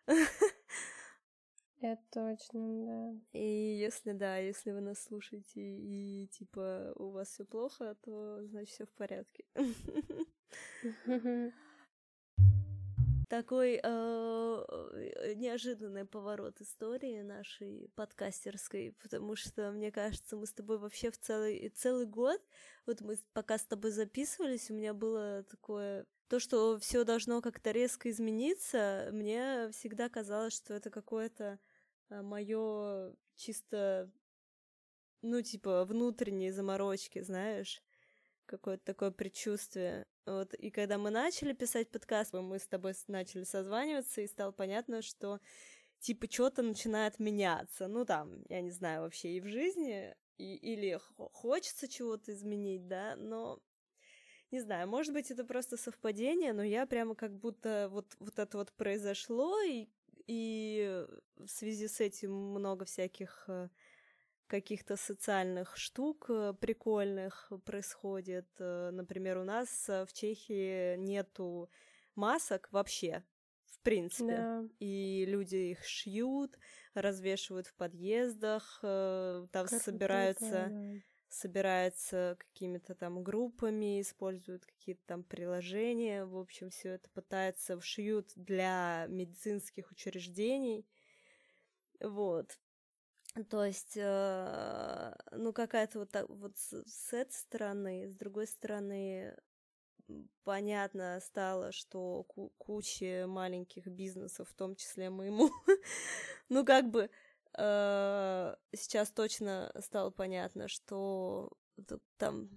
Это 1.82 2.00
точно, 2.12 2.86
да. 2.86 3.12
И 3.32 3.76
если 3.80 4.12
да, 4.12 4.36
если 4.36 4.70
вы 4.70 4.80
нас 4.80 5.02
слушаете 5.02 5.60
и 5.60 6.28
типа 6.28 6.92
у 6.94 7.10
вас 7.10 7.28
все 7.30 7.44
плохо, 7.44 7.96
то 8.02 8.46
значит 8.46 8.72
все 8.72 8.86
в 8.86 8.92
порядке. 8.92 9.44
Такой 13.28 13.80
э, 13.82 15.34
неожиданный 15.36 16.04
поворот 16.04 16.60
истории 16.60 17.22
нашей 17.22 17.90
подкастерской, 17.96 18.94
потому 19.02 19.34
что, 19.36 19.72
мне 19.72 19.90
кажется, 19.90 20.36
мы 20.36 20.46
с 20.46 20.52
тобой 20.52 20.78
вообще 20.78 21.10
в 21.10 21.18
целый, 21.18 21.70
целый 21.70 22.04
год, 22.06 22.40
вот 22.86 23.00
мы 23.00 23.16
пока 23.32 23.56
с 23.56 23.64
тобой 23.64 23.90
записывались, 23.90 24.70
у 24.70 24.74
меня 24.74 24.92
было 24.92 25.44
такое 25.44 26.06
то, 26.28 26.38
что 26.38 26.78
все 26.78 27.04
должно 27.04 27.40
как-то 27.40 27.72
резко 27.72 28.10
измениться, 28.10 29.08
мне 29.12 29.70
всегда 29.72 30.10
казалось, 30.10 30.54
что 30.54 30.74
это 30.74 30.90
какое-то 30.90 31.44
а, 31.44 31.71
мое 32.23 33.14
чисто, 33.37 34.11
ну, 35.23 35.40
типа, 35.40 35.85
внутренние 35.85 36.52
заморочки, 36.52 37.23
знаешь. 37.23 37.83
какое-то 38.47 38.85
такое 38.85 39.11
предчувствие. 39.11 40.07
Вот, 40.26 40.54
и 40.54 40.71
когда 40.71 40.99
мы 40.99 41.11
начали 41.11 41.52
писать 41.52 41.90
подкаст, 41.90 42.33
мы 42.33 42.59
с 42.59 42.66
тобой 42.66 42.95
начали 43.09 43.45
созваниваться, 43.45 44.21
и 44.21 44.26
стало 44.26 44.52
понятно, 44.52 45.02
что 45.02 45.40
типа 46.00 46.31
что-то 46.31 46.62
начинает 46.62 47.19
меняться. 47.19 47.88
Ну, 47.88 48.04
там, 48.04 48.42
я 48.49 48.61
не 48.61 48.71
знаю, 48.71 49.02
вообще 49.02 49.31
и 49.37 49.40
в 49.40 49.47
жизни, 49.49 50.14
и, 50.38 50.54
или 50.57 50.99
хочется 51.33 51.88
чего-то 51.88 52.33
изменить, 52.33 52.87
да, 52.88 53.16
но 53.16 53.61
не 54.50 54.61
знаю, 54.61 54.87
может 54.88 55.14
быть, 55.14 55.31
это 55.31 55.45
просто 55.45 55.76
совпадение, 55.76 56.52
но 56.52 56.62
я 56.62 56.87
прямо 56.87 57.14
как 57.14 57.35
будто 57.35 57.88
вот, 57.90 58.14
вот 58.19 58.38
это 58.38 58.59
вот 58.59 58.73
произошло, 58.75 59.61
и, 59.62 59.88
и 60.26 61.06
в 61.36 61.48
связи 61.48 61.88
с 61.88 62.00
этим 62.00 62.32
много 62.32 62.84
всяких 62.84 63.44
э, 63.48 63.68
каких-то 64.46 64.96
социальных 64.96 65.76
штук 65.76 66.26
э, 66.28 66.54
прикольных 66.60 67.52
происходит. 67.64 68.48
Э, 68.58 68.90
например, 68.92 69.38
у 69.38 69.44
нас 69.44 69.88
в 69.88 70.08
Чехии 70.12 70.96
нету 70.96 71.70
масок 72.14 72.68
вообще, 72.72 73.24
в 73.66 73.80
принципе. 73.80 74.36
Да. 74.36 74.64
И 74.78 75.24
люди 75.26 75.56
их 75.56 75.84
шьют, 75.84 76.58
развешивают 76.94 77.66
в 77.66 77.74
подъездах, 77.74 78.78
там 78.82 79.48
как 79.52 79.68
собираются... 79.68 80.68
Да 80.70 81.02
собирается 81.32 82.36
какими-то 82.38 82.94
там 82.94 83.22
группами, 83.22 84.00
используют 84.00 84.66
какие-то 84.66 85.02
там 85.06 85.24
приложения, 85.24 86.24
в 86.24 86.36
общем, 86.36 86.70
все 86.70 86.90
это 86.90 87.08
пытается 87.10 87.78
вшьют 87.78 88.32
для 88.36 89.06
медицинских 89.08 89.90
учреждений. 89.90 90.86
Вот. 92.00 92.58
То 93.48 93.64
есть, 93.64 93.96
э, 93.96 95.14
ну, 95.30 95.52
какая-то 95.54 96.00
вот, 96.00 96.10
так, 96.10 96.28
вот 96.28 96.56
с, 96.58 96.84
с 96.84 97.12
этой 97.14 97.32
стороны, 97.32 98.08
с 98.10 98.14
другой 98.14 98.46
стороны, 98.46 99.34
понятно 100.44 101.18
стало, 101.20 101.72
что 101.72 102.24
куча 102.58 103.24
маленьких 103.26 103.86
бизнесов, 103.86 104.50
в 104.50 104.54
том 104.54 104.76
числе 104.76 105.08
моему, 105.08 105.50
ну, 106.50 106.64
как 106.64 106.90
бы, 106.90 107.08
сейчас 107.54 109.11
точно 109.11 109.73
стало 109.80 110.11
понятно, 110.11 110.68
что 110.68 111.52
там 112.16 112.50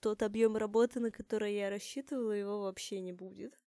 тот 0.00 0.22
объем 0.22 0.56
работы, 0.56 1.00
на 1.00 1.10
который 1.10 1.54
я 1.54 1.70
рассчитывала, 1.70 2.32
его 2.32 2.62
вообще 2.62 3.00
не 3.00 3.12
будет. 3.12 3.58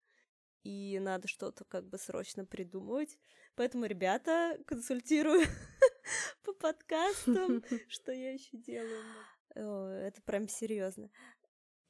И 0.64 1.00
надо 1.00 1.28
что-то 1.28 1.66
как 1.66 1.88
бы 1.88 1.98
срочно 1.98 2.46
придумывать. 2.46 3.18
Поэтому, 3.56 3.86
ребята, 3.86 4.58
консультирую 4.68 5.42
по 6.44 6.54
подкастам, 6.54 7.64
что 7.90 8.12
я 8.12 8.34
еще 8.34 8.58
делаю. 8.58 9.04
Это 9.54 10.22
прям 10.22 10.48
серьезно. 10.48 11.10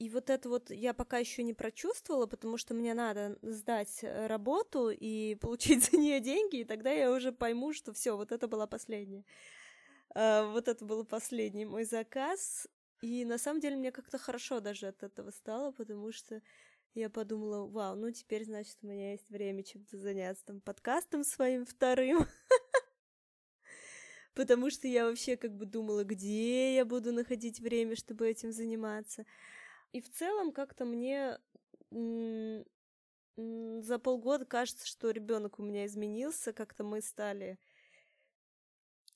И 0.02 0.10
вот 0.10 0.32
это 0.32 0.50
вот 0.50 0.72
я 0.72 0.96
пока 0.96 1.20
еще 1.20 1.44
не 1.44 1.54
прочувствовала, 1.54 2.26
потому 2.26 2.58
что 2.58 2.74
мне 2.74 2.96
надо 2.96 3.38
сдать 3.44 4.00
э, 4.02 4.26
работу 4.26 4.90
и 4.90 5.36
получить 5.42 5.84
за 5.84 5.98
нее 5.98 6.20
деньги, 6.20 6.62
и 6.62 6.64
тогда 6.64 6.90
я 6.90 7.12
уже 7.12 7.32
пойму, 7.32 7.72
что 7.72 7.94
все, 7.94 8.18
вот 8.18 8.32
это 8.32 8.48
была 8.48 8.66
последняя. 8.66 9.24
Uh, 10.16 10.52
вот 10.52 10.68
это 10.68 10.84
был 10.84 11.06
последний 11.06 11.66
мой 11.66 11.84
заказ. 11.84 12.68
И 13.02 13.24
на 13.26 13.38
самом 13.38 13.60
деле 13.62 13.76
мне 13.76 13.92
как-то 13.92 14.18
хорошо 14.18 14.60
даже 14.60 14.88
от 14.88 15.04
этого 15.04 15.30
стало, 15.30 15.72
потому 15.72 16.12
что 16.12 16.42
я 16.96 17.12
подумала, 17.12 17.68
вау, 17.68 17.96
ну 17.96 18.12
теперь, 18.12 18.44
значит, 18.46 18.78
у 18.82 18.88
меня 18.88 19.12
есть 19.12 19.30
время 19.30 19.62
чем-то 19.62 20.00
заняться, 20.00 20.44
там, 20.46 20.62
подкастом 20.62 21.24
своим 21.24 21.64
вторым. 21.64 22.26
Потому 24.34 24.72
что 24.72 24.88
я 24.88 25.06
вообще 25.06 25.38
как 25.38 25.56
бы 25.56 25.66
думала, 25.68 26.04
где 26.04 26.74
я 26.76 26.86
буду 26.86 27.14
находить 27.14 27.60
время, 27.60 27.96
чтобы 27.96 28.28
этим 28.28 28.52
заниматься. 28.52 29.26
И 29.92 30.02
в 30.02 30.10
целом 30.12 30.52
как-то 30.52 30.86
мне 30.86 31.38
за 33.38 34.00
полгода 34.00 34.46
кажется, 34.46 34.88
что 34.88 35.12
ребенок 35.12 35.60
у 35.60 35.64
меня 35.64 35.86
изменился, 35.86 36.54
как-то 36.54 36.84
мы 36.84 37.02
стали 37.02 37.58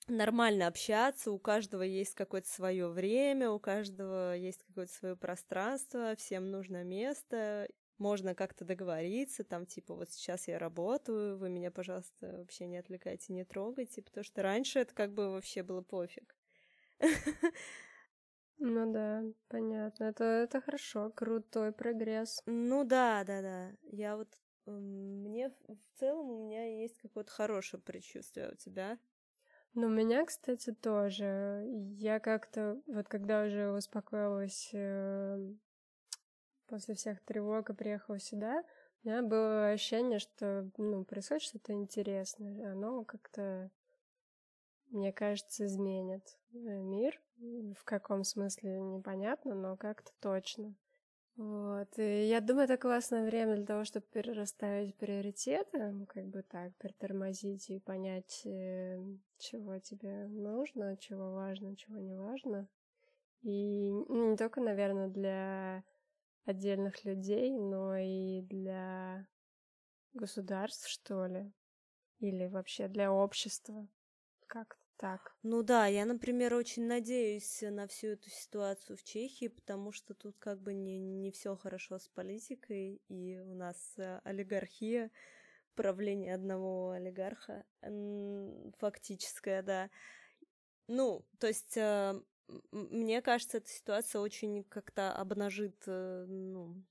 нормально 0.07 0.67
общаться, 0.67 1.31
у 1.31 1.39
каждого 1.39 1.81
есть 1.81 2.15
какое-то 2.15 2.47
свое 2.47 2.87
время, 2.87 3.49
у 3.49 3.59
каждого 3.59 4.35
есть 4.35 4.63
какое-то 4.63 4.93
свое 4.93 5.15
пространство, 5.15 6.15
всем 6.15 6.51
нужно 6.51 6.83
место, 6.83 7.67
можно 7.97 8.35
как-то 8.35 8.65
договориться, 8.65 9.43
там, 9.43 9.65
типа, 9.65 9.95
вот 9.95 10.09
сейчас 10.11 10.47
я 10.47 10.59
работаю, 10.59 11.37
вы 11.37 11.49
меня, 11.49 11.71
пожалуйста, 11.71 12.37
вообще 12.39 12.67
не 12.67 12.77
отвлекайте, 12.77 13.33
не 13.33 13.45
трогайте, 13.45 14.01
потому 14.01 14.23
что 14.23 14.43
раньше 14.43 14.79
это 14.79 14.93
как 14.93 15.13
бы 15.13 15.31
вообще 15.31 15.63
было 15.63 15.81
пофиг. 15.81 16.35
Ну 18.57 18.91
да, 18.91 19.23
понятно. 19.49 20.05
Это, 20.05 20.23
это 20.23 20.61
хорошо, 20.61 21.09
крутой 21.09 21.71
прогресс. 21.71 22.41
Ну 22.45 22.83
да, 22.83 23.23
да, 23.23 23.41
да. 23.41 23.71
Я 23.91 24.15
вот 24.17 24.29
мне 24.65 25.49
в 25.67 25.99
целом 25.99 26.29
у 26.29 26.45
меня 26.45 26.81
есть 26.81 26.97
какое-то 27.01 27.31
хорошее 27.31 27.81
предчувствие 27.83 28.49
у 28.51 28.55
тебя. 28.55 28.97
Ну, 29.73 29.87
у 29.87 29.89
меня, 29.89 30.25
кстати, 30.25 30.71
тоже. 30.71 31.65
Я 31.97 32.19
как-то, 32.19 32.81
вот 32.87 33.07
когда 33.09 33.43
уже 33.43 33.71
успокоилась 33.71 34.69
э, 34.73 35.53
после 36.67 36.95
всех 36.95 37.21
тревог 37.25 37.69
и 37.69 37.73
приехала 37.73 38.17
сюда, 38.19 38.63
у 39.03 39.07
меня 39.07 39.21
было 39.21 39.69
ощущение, 39.69 40.19
что, 40.19 40.69
ну, 40.77 41.03
происходит 41.03 41.43
что-то 41.43 41.73
интересное. 41.73 42.71
Оно 42.71 43.03
как-то, 43.03 43.69
мне 44.91 45.11
кажется, 45.11 45.65
изменит 45.65 46.23
э, 46.53 46.57
мир. 46.57 47.21
В 47.37 47.83
каком 47.83 48.23
смысле 48.23 48.79
непонятно, 48.79 49.55
но 49.55 49.77
как-то 49.77 50.11
точно. 50.19 50.75
Вот. 51.35 51.89
И 51.99 52.27
я 52.27 52.39
думаю, 52.39 52.63
это 52.63 52.77
классное 52.77 53.25
время 53.25 53.57
для 53.57 53.65
того, 53.65 53.83
чтобы 53.83 54.05
перерасставить 54.07 54.95
приоритеты, 54.95 55.91
ну, 55.91 56.05
как 56.05 56.25
бы 56.27 56.43
так, 56.43 56.73
притормозить 56.77 57.69
и 57.69 57.79
понять, 57.79 58.41
э, 58.45 58.97
чего 59.37 59.77
тебе 59.79 60.27
нужно, 60.27 60.95
чего 60.95 61.33
важно, 61.33 61.75
чего 61.75 61.97
не 61.97 62.15
важно. 62.15 62.69
И 63.41 63.91
ну, 63.91 64.31
не 64.31 64.37
только, 64.37 64.61
наверное, 64.61 65.09
для 65.09 65.83
отдельных 66.45 67.03
людей, 67.03 67.51
но 67.51 67.97
и 67.97 68.41
для 68.41 69.27
государств, 70.13 70.87
что 70.87 71.25
ли, 71.25 71.51
или 72.19 72.47
вообще 72.47 72.87
для 72.87 73.11
общества. 73.11 73.87
Как-то 74.47 74.84
так. 74.97 75.35
Ну 75.43 75.63
да, 75.63 75.87
я, 75.87 76.05
например, 76.05 76.53
очень 76.53 76.87
надеюсь 76.87 77.61
на 77.61 77.87
всю 77.87 78.07
эту 78.07 78.29
ситуацию 78.29 78.97
в 78.97 79.03
Чехии, 79.03 79.47
потому 79.47 79.91
что 79.91 80.13
тут 80.13 80.37
как 80.37 80.61
бы 80.61 80.73
не, 80.73 80.99
не 80.99 81.31
все 81.31 81.55
хорошо 81.55 81.99
с 81.99 82.07
политикой, 82.07 83.01
и 83.07 83.37
у 83.39 83.53
нас 83.53 83.77
э, 83.97 84.19
олигархия, 84.23 85.11
правление 85.75 86.33
одного 86.33 86.91
олигарха, 86.91 87.65
фактическое, 88.79 89.61
да. 89.61 89.89
Ну, 90.87 91.25
то 91.39 91.47
есть 91.47 91.75
э, 91.77 92.21
мне 92.71 93.21
кажется, 93.21 93.57
эта 93.57 93.69
ситуация 93.69 94.21
очень 94.21 94.63
как-то 94.63 95.13
обнажит, 95.13 95.83
э, 95.87 96.25
ну, 96.27 96.83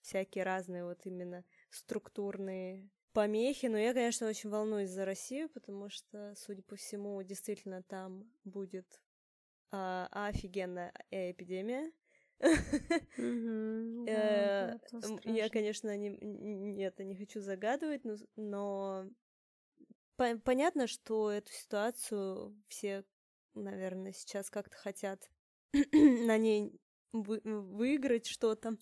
всякие 0.00 0.44
разные 0.44 0.84
вот 0.84 1.04
именно 1.04 1.44
структурные 1.70 2.88
помехи, 3.12 3.66
но 3.66 3.78
я, 3.78 3.92
конечно, 3.94 4.28
очень 4.28 4.50
волнуюсь 4.50 4.90
за 4.90 5.04
Россию, 5.04 5.48
потому 5.50 5.88
что, 5.88 6.34
судя 6.36 6.62
по 6.62 6.76
всему, 6.76 7.22
действительно 7.22 7.82
там 7.82 8.30
будет 8.44 9.00
а, 9.70 10.08
офигенная 10.12 10.92
эпидемия. 11.10 11.92
Э, 14.08 14.78
я, 15.24 15.48
конечно, 15.50 15.94
не, 15.94 16.82
это 16.82 17.04
не 17.04 17.14
хочу 17.14 17.40
загадывать, 17.40 18.00
но 18.36 19.06
понятно, 20.16 20.86
что 20.86 21.30
эту 21.30 21.52
ситуацию 21.52 22.56
все, 22.68 23.04
наверное, 23.54 24.12
сейчас 24.12 24.48
как-то 24.48 24.76
хотят 24.76 25.30
на 25.72 26.38
ней 26.38 26.80
выиграть 27.12 28.26
что-то 28.26 28.78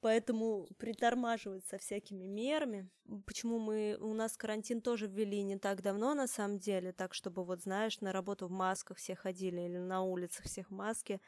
поэтому 0.00 0.66
притормаживать 0.78 1.66
со 1.66 1.78
всякими 1.78 2.26
мерами. 2.26 2.88
Почему 3.26 3.58
мы 3.58 3.96
у 4.00 4.14
нас 4.14 4.36
карантин 4.36 4.80
тоже 4.80 5.06
ввели 5.06 5.42
не 5.42 5.58
так 5.58 5.82
давно 5.82 6.14
на 6.14 6.26
самом 6.26 6.58
деле, 6.58 6.92
так 6.92 7.14
чтобы 7.14 7.44
вот 7.44 7.62
знаешь 7.62 8.00
на 8.00 8.12
работу 8.12 8.46
в 8.48 8.50
масках 8.50 8.98
все 8.98 9.14
ходили 9.14 9.60
или 9.60 9.78
на 9.78 10.02
улицах 10.02 10.46
всех 10.46 10.70
маски 10.70 11.20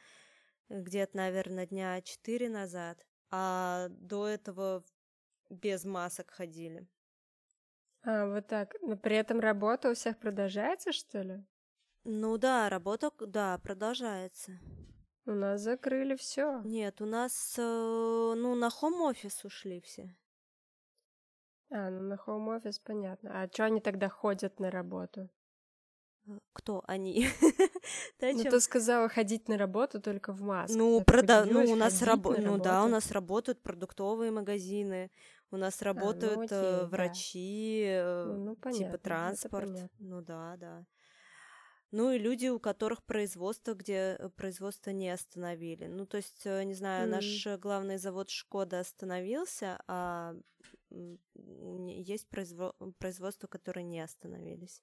где-то, 0.69 1.17
наверное, 1.17 1.65
дня 1.65 2.01
четыре 2.01 2.49
назад, 2.49 3.05
а 3.29 3.87
до 3.89 4.27
этого 4.27 4.83
без 5.49 5.83
масок 5.83 6.31
ходили. 6.31 6.87
А, 8.03 8.27
вот 8.27 8.47
так. 8.47 8.75
Но 8.81 8.97
при 8.97 9.17
этом 9.17 9.39
работа 9.39 9.89
у 9.89 9.93
всех 9.93 10.17
продолжается, 10.17 10.91
что 10.91 11.21
ли? 11.21 11.43
Ну 12.03 12.37
да, 12.37 12.69
работа, 12.69 13.11
да, 13.19 13.57
продолжается. 13.59 14.59
У 15.31 15.35
нас 15.35 15.61
закрыли 15.61 16.15
все. 16.15 16.61
Нет, 16.65 17.01
у 17.01 17.05
нас, 17.05 17.55
э, 17.57 17.61
ну, 17.61 18.55
на 18.55 18.69
хом-офис 18.69 19.45
ушли 19.45 19.79
все. 19.79 20.13
А, 21.69 21.89
ну 21.89 22.01
на 22.01 22.17
хоум-офис 22.17 22.79
понятно. 22.79 23.41
А 23.41 23.47
что 23.47 23.63
они 23.63 23.79
тогда 23.79 24.09
ходят 24.09 24.59
на 24.59 24.69
работу? 24.69 25.29
Э, 26.27 26.37
кто 26.51 26.83
они? 26.85 27.27
ну, 28.21 28.43
ты 28.43 28.59
сказала 28.59 29.07
ходить 29.07 29.47
на 29.47 29.57
работу 29.57 30.01
только 30.01 30.33
в 30.33 30.41
маске. 30.41 30.77
Ну, 30.77 31.01
прода... 31.01 31.45
ну 31.45 31.63
у 31.63 31.75
нас 31.75 32.01
раб... 32.01 32.25
ну 32.25 32.57
да, 32.57 32.83
у 32.83 32.89
нас 32.89 33.09
работают 33.11 33.61
продуктовые 33.61 34.31
магазины, 34.31 35.11
у 35.49 35.55
нас 35.55 35.81
работают 35.81 36.33
а, 36.33 36.35
ну, 36.35 36.43
окей, 36.43 36.57
э, 36.57 36.85
врачи, 36.87 37.85
да. 37.87 38.25
ну, 38.27 38.43
ну, 38.43 38.55
понятно, 38.57 38.85
типа 38.85 38.97
транспорт. 38.97 39.91
Ну 39.99 40.21
да, 40.21 40.57
да. 40.57 40.85
Ну 41.91 42.11
и 42.11 42.17
люди, 42.17 42.47
у 42.47 42.59
которых 42.59 43.03
производство, 43.03 43.73
где 43.73 44.15
э, 44.17 44.29
производство 44.29 44.91
не 44.91 45.09
остановили. 45.09 45.87
Ну, 45.87 46.05
то 46.05 46.17
есть, 46.17 46.45
не 46.45 46.73
знаю, 46.73 47.07
mm. 47.07 47.11
наш 47.11 47.59
главный 47.59 47.97
завод 47.97 48.29
Шкода 48.29 48.79
остановился, 48.79 49.81
а 49.87 50.35
есть 50.89 52.29
произво... 52.29 52.73
производства, 52.97 53.47
которые 53.47 53.83
не 53.83 53.99
остановились. 53.99 54.81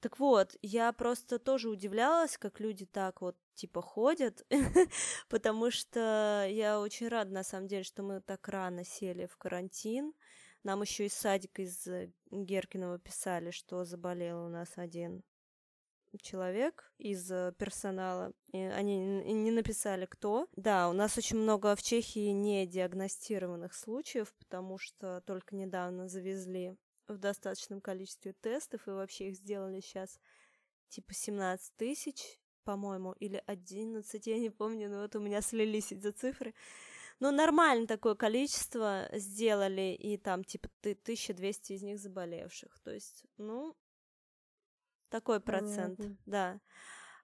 Так 0.00 0.18
вот, 0.18 0.56
я 0.62 0.92
просто 0.92 1.38
тоже 1.38 1.68
удивлялась, 1.70 2.36
как 2.36 2.60
люди 2.60 2.86
так 2.86 3.22
вот 3.22 3.36
типа 3.54 3.80
ходят, 3.80 4.44
потому 5.28 5.70
что 5.70 6.46
я 6.50 6.80
очень 6.80 7.08
рада, 7.08 7.32
на 7.32 7.42
самом 7.42 7.66
деле, 7.66 7.82
что 7.82 8.02
мы 8.02 8.20
так 8.20 8.46
рано 8.48 8.84
сели 8.84 9.26
в 9.26 9.36
карантин. 9.36 10.12
Нам 10.64 10.82
еще 10.82 11.06
из 11.06 11.14
садика 11.14 11.62
из 11.62 11.88
Геркинова 12.30 12.98
писали, 12.98 13.52
что 13.52 13.84
заболел 13.84 14.44
у 14.44 14.48
нас 14.48 14.72
один 14.76 15.22
человек 16.22 16.92
из 16.98 17.28
персонала. 17.56 18.32
И 18.52 18.58
они 18.58 18.98
не 18.98 19.50
написали, 19.50 20.06
кто. 20.06 20.48
Да, 20.56 20.88
у 20.88 20.92
нас 20.92 21.16
очень 21.18 21.38
много 21.38 21.74
в 21.76 21.82
Чехии 21.82 22.30
не 22.30 22.66
диагностированных 22.66 23.74
случаев, 23.74 24.34
потому 24.38 24.78
что 24.78 25.22
только 25.26 25.54
недавно 25.56 26.08
завезли 26.08 26.76
в 27.08 27.18
достаточном 27.18 27.80
количестве 27.80 28.32
тестов, 28.32 28.88
и 28.88 28.90
вообще 28.90 29.28
их 29.28 29.36
сделали 29.36 29.80
сейчас 29.80 30.18
типа 30.88 31.14
17 31.14 31.76
тысяч, 31.76 32.40
по-моему, 32.64 33.12
или 33.20 33.42
11, 33.46 34.26
я 34.26 34.38
не 34.38 34.50
помню, 34.50 34.90
но 34.90 35.02
вот 35.02 35.14
у 35.14 35.20
меня 35.20 35.40
слились 35.40 35.92
эти 35.92 36.10
цифры. 36.10 36.54
Ну, 37.18 37.30
нормально 37.30 37.86
такое 37.86 38.14
количество 38.14 39.08
сделали, 39.12 39.94
и 39.94 40.18
там, 40.18 40.44
типа, 40.44 40.68
1200 40.80 41.72
из 41.72 41.82
них 41.82 41.98
заболевших. 41.98 42.78
То 42.80 42.90
есть, 42.90 43.24
ну, 43.38 43.74
такой 45.08 45.40
процент, 45.40 45.96
Понятно. 45.96 46.16
да. 46.26 46.60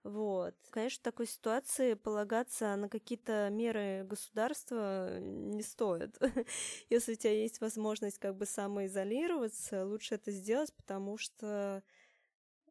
Вот. 0.05 0.57
Конечно, 0.71 0.99
в 0.99 1.05
такой 1.05 1.27
ситуации 1.27 1.95
полагаться 1.95 2.75
на 2.75 2.88
какие-то 2.88 3.49
меры 3.51 4.05
государства 4.05 5.21
не 5.21 5.62
стоит. 5.62 6.18
Если 6.90 7.12
у 7.12 7.16
тебя 7.16 7.33
есть 7.33 7.61
возможность 7.61 8.18
как 8.18 8.37
бы 8.37 8.45
самоизолироваться, 8.45 9.87
лучше 9.87 10.16
это 10.16 10.33
сделать, 10.33 10.75
потому 10.75 11.18
что 11.18 11.85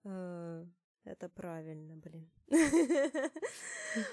э, 0.04 0.66
это 1.06 1.30
правильно, 1.30 1.96
блин. 1.96 2.30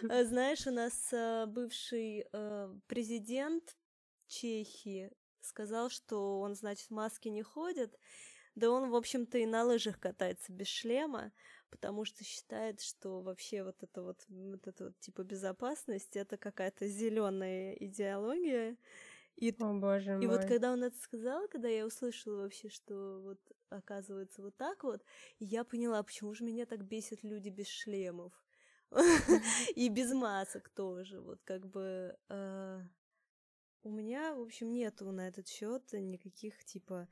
Знаешь, 0.02 0.66
у 0.68 0.70
нас 0.70 1.12
э, 1.12 1.46
бывший 1.46 2.24
э, 2.32 2.74
президент 2.86 3.76
Чехии 4.28 5.10
сказал, 5.40 5.90
что 5.90 6.40
он, 6.40 6.54
значит, 6.54 6.86
в 6.88 6.92
маске 6.92 7.30
не 7.30 7.42
ходит, 7.42 7.98
да 8.58 8.70
он, 8.70 8.90
в 8.90 8.96
общем-то, 8.96 9.38
и 9.38 9.46
на 9.46 9.62
лыжах 9.64 10.00
катается 10.00 10.52
без 10.52 10.66
шлема, 10.66 11.32
потому 11.70 12.04
что 12.04 12.24
считает, 12.24 12.80
что 12.80 13.20
вообще 13.20 13.62
вот 13.62 13.82
это 13.82 14.02
вот, 14.02 14.24
вот 14.28 14.66
это 14.66 14.86
вот 14.86 14.98
типа 14.98 15.22
безопасность 15.22 16.16
это 16.16 16.36
какая-то 16.36 16.88
зеленая 16.88 17.74
идеология. 17.74 18.76
И, 19.36 19.54
О, 19.60 19.74
боже 19.74 20.14
и 20.14 20.26
мой. 20.26 20.38
вот 20.38 20.44
когда 20.46 20.72
он 20.72 20.82
это 20.82 20.98
сказал, 20.98 21.46
когда 21.46 21.68
я 21.68 21.86
услышала 21.86 22.42
вообще, 22.42 22.68
что 22.68 23.20
вот 23.22 23.38
оказывается 23.68 24.42
вот 24.42 24.56
так 24.56 24.82
вот, 24.82 25.04
я 25.38 25.62
поняла, 25.62 26.02
почему 26.02 26.34
же 26.34 26.42
меня 26.42 26.66
так 26.66 26.84
бесят 26.84 27.22
люди 27.22 27.50
без 27.50 27.68
шлемов. 27.68 28.32
И 29.76 29.88
без 29.88 30.12
масок 30.12 30.68
тоже. 30.70 31.20
Вот 31.20 31.40
как 31.44 31.64
бы 31.68 32.16
э, 32.28 32.80
у 33.82 33.90
меня, 33.90 34.34
в 34.34 34.40
общем, 34.40 34.72
нету 34.72 35.12
на 35.12 35.28
этот 35.28 35.46
счет 35.46 35.92
никаких 35.92 36.64
типа 36.64 37.08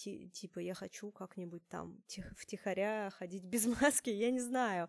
типа 0.00 0.60
я 0.60 0.74
хочу 0.74 1.10
как-нибудь 1.10 1.66
там 1.68 2.02
тих, 2.06 2.32
втихаря 2.38 3.10
ходить 3.10 3.44
без 3.44 3.66
маски, 3.80 4.10
я 4.10 4.30
не 4.30 4.40
знаю. 4.40 4.88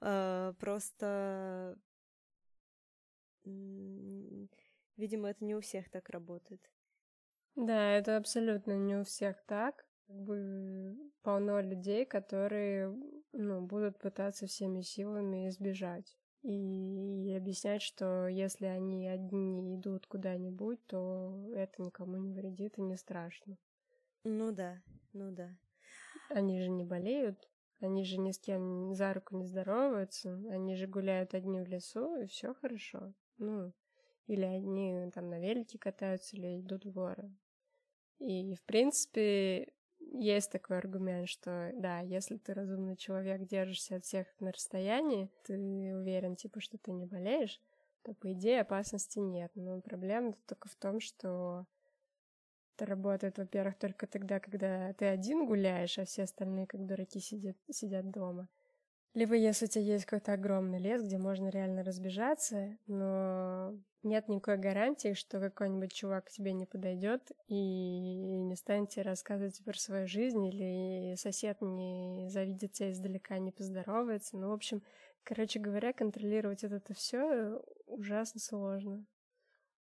Э, 0.00 0.54
просто, 0.58 1.78
видимо, 3.44 5.28
это 5.28 5.44
не 5.44 5.54
у 5.54 5.60
всех 5.60 5.90
так 5.90 6.10
работает. 6.10 6.70
Да, 7.56 7.92
это 7.92 8.16
абсолютно 8.16 8.72
не 8.72 8.96
у 8.96 9.04
всех 9.04 9.42
так. 9.46 9.86
Бы 10.08 10.96
полно 11.22 11.60
людей, 11.60 12.04
которые 12.04 12.94
ну, 13.32 13.60
будут 13.62 13.98
пытаться 13.98 14.46
всеми 14.46 14.82
силами 14.82 15.48
избежать. 15.48 16.16
И, 16.42 17.28
и 17.28 17.34
объяснять, 17.36 17.82
что 17.82 18.26
если 18.26 18.66
они 18.66 19.06
одни 19.08 19.76
идут 19.76 20.06
куда-нибудь, 20.06 20.84
то 20.86 21.52
это 21.54 21.82
никому 21.82 22.16
не 22.16 22.32
вредит 22.32 22.78
и 22.78 22.82
не 22.82 22.96
страшно. 22.96 23.56
Ну 24.24 24.52
да, 24.52 24.80
ну 25.12 25.32
да. 25.32 25.50
Они 26.30 26.60
же 26.62 26.70
не 26.70 26.84
болеют, 26.84 27.48
они 27.80 28.04
же 28.04 28.18
ни 28.18 28.30
с 28.30 28.38
кем 28.38 28.94
за 28.94 29.12
руку 29.12 29.36
не 29.36 29.46
здороваются, 29.46 30.34
они 30.50 30.76
же 30.76 30.86
гуляют 30.86 31.34
одни 31.34 31.60
в 31.60 31.68
лесу, 31.68 32.16
и 32.16 32.26
все 32.26 32.54
хорошо. 32.54 33.12
Ну, 33.38 33.72
или 34.26 34.44
одни 34.44 35.10
там 35.12 35.28
на 35.28 35.40
велике 35.40 35.78
катаются, 35.78 36.36
или 36.36 36.60
идут 36.60 36.84
в 36.84 36.92
горы. 36.92 37.32
И, 38.20 38.54
в 38.54 38.62
принципе, 38.62 39.72
есть 39.98 40.52
такой 40.52 40.78
аргумент, 40.78 41.28
что 41.28 41.72
да, 41.74 42.00
если 42.00 42.36
ты 42.36 42.54
разумный 42.54 42.96
человек, 42.96 43.42
держишься 43.42 43.96
от 43.96 44.04
всех 44.04 44.28
на 44.38 44.52
расстоянии, 44.52 45.28
ты 45.44 45.54
уверен, 45.56 46.36
типа, 46.36 46.60
что 46.60 46.78
ты 46.78 46.92
не 46.92 47.06
болеешь, 47.06 47.60
то, 48.02 48.14
по 48.14 48.32
идее, 48.32 48.60
опасности 48.60 49.18
нет. 49.18 49.50
Но 49.56 49.80
проблема 49.80 50.34
только 50.46 50.68
в 50.68 50.76
том, 50.76 51.00
что 51.00 51.66
это 52.76 52.86
работает, 52.86 53.38
во-первых, 53.38 53.76
только 53.78 54.06
тогда, 54.06 54.40
когда 54.40 54.92
ты 54.94 55.06
один 55.06 55.46
гуляешь, 55.46 55.98
а 55.98 56.04
все 56.04 56.24
остальные, 56.24 56.66
как 56.66 56.86
дураки, 56.86 57.20
сидят, 57.20 57.56
сидят 57.70 58.10
дома. 58.10 58.48
Либо 59.14 59.34
если 59.34 59.66
у 59.66 59.68
тебя 59.68 59.84
есть 59.84 60.06
какой-то 60.06 60.32
огромный 60.32 60.78
лес, 60.78 61.02
где 61.02 61.18
можно 61.18 61.48
реально 61.48 61.84
разбежаться, 61.84 62.78
но 62.86 63.74
нет 64.02 64.28
никакой 64.28 64.56
гарантии, 64.56 65.12
что 65.12 65.38
какой-нибудь 65.38 65.92
чувак 65.92 66.26
к 66.26 66.30
тебе 66.30 66.54
не 66.54 66.64
подойдет 66.64 67.30
и 67.46 67.54
не 67.54 68.56
станет 68.56 68.88
тебе 68.88 69.02
рассказывать 69.02 69.62
про 69.64 69.78
свою 69.78 70.06
жизнь, 70.06 70.42
или 70.46 71.14
сосед 71.16 71.60
не 71.60 72.30
завидит 72.30 72.72
тебя 72.72 72.90
издалека, 72.90 73.38
не 73.38 73.52
поздоровается. 73.52 74.38
Ну, 74.38 74.48
в 74.48 74.52
общем, 74.52 74.82
короче 75.24 75.60
говоря, 75.60 75.92
контролировать 75.92 76.64
это 76.64 76.94
все 76.94 77.62
ужасно 77.86 78.40
сложно. 78.40 79.04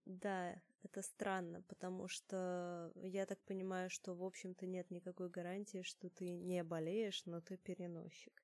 Да, 0.05 0.53
это 0.83 1.01
странно, 1.01 1.61
потому 1.63 2.07
что 2.07 2.91
я 2.95 3.25
так 3.25 3.39
понимаю, 3.43 3.89
что, 3.89 4.13
в 4.13 4.23
общем-то, 4.23 4.65
нет 4.65 4.89
никакой 4.91 5.29
гарантии, 5.29 5.81
что 5.81 6.09
ты 6.09 6.29
не 6.29 6.63
болеешь, 6.63 7.23
но 7.25 7.41
ты 7.41 7.57
переносчик. 7.57 8.43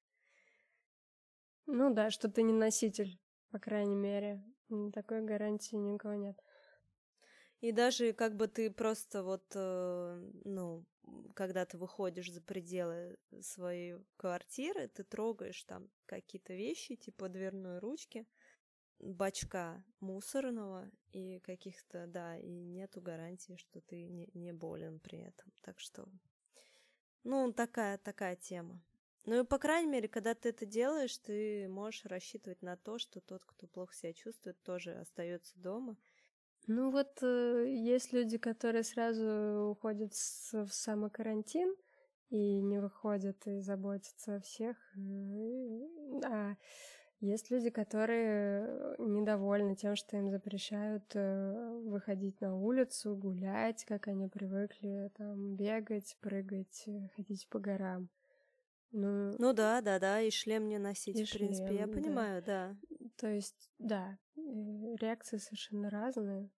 Ну 1.66 1.94
да, 1.94 2.10
что 2.10 2.30
ты 2.30 2.44
не 2.44 2.54
носитель, 2.54 3.20
по 3.52 3.60
крайней 3.60 3.96
мере. 3.96 4.44
Такой 4.94 5.22
гарантии 5.22 5.76
никого 5.76 6.16
нет. 6.16 6.38
И 7.62 7.72
даже 7.72 8.12
как 8.12 8.36
бы 8.36 8.48
ты 8.48 8.70
просто 8.70 9.24
вот, 9.24 9.46
э, 9.56 10.32
ну, 10.44 10.86
когда 11.34 11.66
ты 11.66 11.78
выходишь 11.78 12.32
за 12.32 12.42
пределы 12.42 13.18
своей 13.42 13.96
квартиры, 14.18 14.90
ты 14.90 15.04
трогаешь 15.04 15.64
там 15.64 15.90
какие-то 16.06 16.54
вещи, 16.54 16.96
типа 16.96 17.30
дверной 17.30 17.80
ручки, 17.80 18.26
бачка 19.00 19.84
мусорного 20.00 20.90
и 21.12 21.40
каких-то, 21.40 22.08
да, 22.08 22.38
и 22.38 22.64
нету 22.64 23.02
гарантии, 23.02 23.56
что 23.58 23.82
ты 23.82 24.08
не, 24.08 24.30
не 24.34 24.54
болен 24.54 25.00
при 25.00 25.20
этом. 25.20 25.52
Так 25.62 25.80
что, 25.80 26.08
ну, 27.24 27.52
такая, 27.54 27.98
такая 27.98 28.36
тема. 28.36 28.82
Ну 29.26 29.42
и, 29.42 29.46
по 29.46 29.58
крайней 29.58 29.90
мере, 29.90 30.08
когда 30.10 30.34
ты 30.34 30.50
это 30.50 30.66
делаешь, 30.66 31.18
ты 31.18 31.68
можешь 31.70 32.06
рассчитывать 32.06 32.62
на 32.62 32.76
то, 32.76 32.98
что 32.98 33.22
тот, 33.22 33.46
кто 33.46 33.68
плохо 33.68 33.94
себя 33.96 34.14
чувствует, 34.14 34.62
тоже 34.64 34.94
остается 34.94 35.58
дома. 35.58 35.96
Ну 36.68 36.92
вот 36.92 37.20
э, 37.22 37.66
есть 37.68 38.14
люди, 38.14 38.38
которые 38.38 38.84
сразу 38.84 39.70
уходят 39.72 40.14
с, 40.14 40.54
в 40.54 40.74
самокарантин 40.74 41.74
и 42.30 42.62
не 42.62 42.80
выходят 42.80 43.46
и 43.48 43.60
заботятся 43.62 44.36
о 44.36 44.42
всех. 44.42 44.78
А 46.26 46.56
есть 47.24 47.50
люди, 47.52 47.70
которые 47.70 48.66
э, 48.68 48.96
недовольны 49.00 49.76
тем, 49.76 49.96
что 49.96 50.18
им 50.18 50.30
запрещают 50.30 51.06
э, 51.14 51.80
выходить 51.86 52.42
на 52.42 52.56
улицу, 52.56 53.16
гулять, 53.16 53.86
как 53.86 54.10
они 54.10 54.28
привыкли, 54.28 55.10
там, 55.16 55.56
бегать, 55.56 56.18
прыгать, 56.20 56.84
э, 56.86 57.08
ходить 57.16 57.48
по 57.50 57.60
горам. 57.60 58.10
Ну, 58.92 59.34
ну 59.40 59.54
да, 59.54 59.80
да, 59.82 60.00
да, 60.00 60.20
и 60.22 60.30
шлем 60.32 60.68
не 60.68 60.78
носить, 60.78 61.18
и 61.18 61.24
в 61.24 61.28
шлем, 61.28 61.48
принципе, 61.48 61.76
я 61.76 61.88
понимаю, 61.88 62.44
да. 62.44 62.76
да. 62.90 63.08
То 63.16 63.28
есть, 63.28 63.72
да, 63.80 64.20
реакции 64.36 65.38
совершенно 65.38 65.90
разные. 65.90 66.50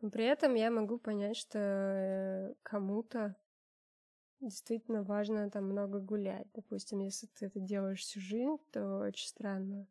Но 0.00 0.10
при 0.10 0.26
этом 0.26 0.54
я 0.54 0.70
могу 0.70 0.98
понять, 0.98 1.36
что 1.36 2.54
кому-то 2.62 3.34
действительно 4.40 5.02
важно 5.02 5.50
там 5.50 5.64
много 5.64 6.00
гулять. 6.00 6.46
Допустим, 6.54 7.00
если 7.00 7.26
ты 7.26 7.46
это 7.46 7.60
делаешь 7.60 8.00
всю 8.00 8.20
жизнь, 8.20 8.58
то 8.70 8.98
очень 8.98 9.28
странно, 9.28 9.86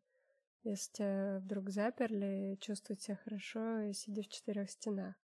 если 0.62 0.92
тебя 0.92 1.38
вдруг 1.42 1.70
заперли, 1.70 2.56
чувствовать 2.60 3.02
себя 3.02 3.16
хорошо 3.16 3.92
сидя 3.92 4.22
в 4.22 4.28
четырех 4.28 4.70
стенах. 4.70 5.14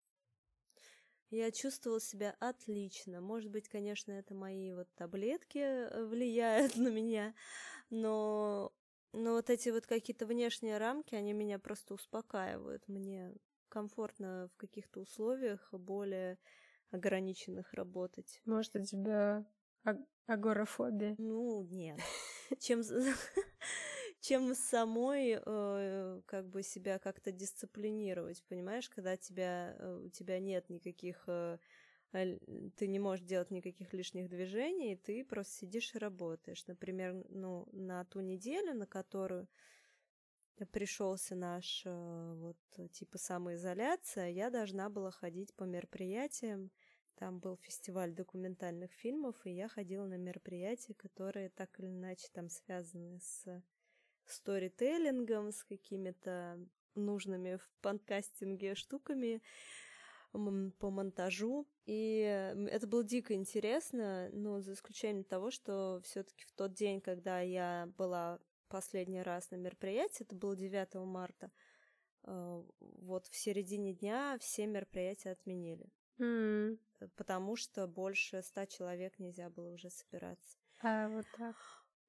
Я 1.30 1.50
чувствовала 1.50 1.98
себя 1.98 2.36
отлично. 2.40 3.22
Может 3.22 3.50
быть, 3.50 3.66
конечно, 3.66 4.12
это 4.12 4.34
мои 4.34 4.70
вот 4.72 4.86
таблетки 4.94 5.58
э, 5.58 6.04
влияют 6.04 6.76
на 6.76 6.88
меня, 6.88 7.34
но, 7.88 8.70
но 9.14 9.32
вот 9.32 9.48
эти 9.48 9.70
вот 9.70 9.86
какие-то 9.86 10.26
внешние 10.26 10.76
рамки, 10.76 11.14
они 11.14 11.32
меня 11.32 11.58
просто 11.58 11.94
успокаивают. 11.94 12.86
Мне 12.86 13.32
комфортно 13.70 14.50
в 14.52 14.56
каких-то 14.58 15.00
условиях 15.00 15.66
более 15.72 16.38
ограниченных 16.92 17.72
работать. 17.72 18.40
Может, 18.44 18.76
у 18.76 18.84
тебя 18.84 19.44
аг- 19.84 20.06
агорафобия? 20.26 21.14
Ну, 21.18 21.66
нет. 21.70 21.98
Чем 22.60 22.82
чем 24.20 24.54
самой 24.54 25.40
э, 25.44 26.20
как 26.26 26.48
бы 26.48 26.62
себя 26.62 26.98
как-то 27.00 27.32
дисциплинировать, 27.32 28.44
понимаешь, 28.44 28.88
когда 28.88 29.16
тебя, 29.16 29.74
э, 29.78 30.00
у 30.04 30.08
тебя 30.10 30.38
нет 30.38 30.70
никаких, 30.70 31.24
э, 31.26 31.58
ты 32.12 32.86
не 32.86 33.00
можешь 33.00 33.24
делать 33.24 33.50
никаких 33.50 33.92
лишних 33.92 34.28
движений, 34.28 34.96
ты 34.96 35.24
просто 35.24 35.54
сидишь 35.54 35.94
и 35.94 35.98
работаешь. 35.98 36.64
Например, 36.68 37.24
ну, 37.30 37.68
на 37.72 38.04
ту 38.04 38.20
неделю, 38.20 38.74
на 38.74 38.86
которую 38.86 39.48
пришелся 40.70 41.34
наш 41.34 41.82
э, 41.84 42.34
вот 42.36 42.56
типа 42.92 43.18
самоизоляция, 43.18 44.28
я 44.28 44.50
должна 44.50 44.88
была 44.88 45.10
ходить 45.10 45.54
по 45.54 45.64
мероприятиям. 45.64 46.70
Там 47.16 47.38
был 47.38 47.56
фестиваль 47.56 48.12
документальных 48.12 48.92
фильмов, 48.92 49.36
и 49.44 49.50
я 49.50 49.68
ходила 49.68 50.06
на 50.06 50.16
мероприятия, 50.16 50.94
которые 50.94 51.50
так 51.50 51.78
или 51.78 51.86
иначе 51.86 52.28
там 52.32 52.48
связаны 52.48 53.20
с 53.20 53.62
сторителлингом, 54.24 55.52
с 55.52 55.64
какими-то 55.64 56.58
нужными 56.94 57.56
в 57.56 57.70
подкастинге 57.80 58.74
штуками 58.74 59.42
по 60.32 60.90
монтажу. 60.90 61.66
И 61.84 62.20
это 62.70 62.86
было 62.86 63.04
дико 63.04 63.34
интересно, 63.34 64.30
но 64.32 64.60
за 64.60 64.72
исключением 64.72 65.24
того, 65.24 65.50
что 65.50 66.00
все-таки 66.04 66.44
в 66.46 66.52
тот 66.52 66.72
день, 66.74 67.00
когда 67.00 67.40
я 67.40 67.90
была 67.98 68.40
последний 68.68 69.22
раз 69.22 69.50
на 69.50 69.56
мероприятии, 69.56 70.24
это 70.24 70.34
было 70.34 70.56
9 70.56 70.94
марта, 71.04 71.50
э, 72.24 72.64
вот 72.78 73.26
в 73.26 73.36
середине 73.36 73.92
дня 73.92 74.38
все 74.40 74.66
мероприятия 74.66 75.32
отменили. 75.32 75.90
Mm. 76.18 76.78
Потому 77.16 77.56
что 77.56 77.86
больше 77.86 78.42
ста 78.42 78.66
человек 78.66 79.18
нельзя 79.18 79.50
было 79.50 79.72
уже 79.74 79.90
собираться. 79.90 80.58
А, 80.80 81.08
вот 81.08 81.26
так. 81.36 81.56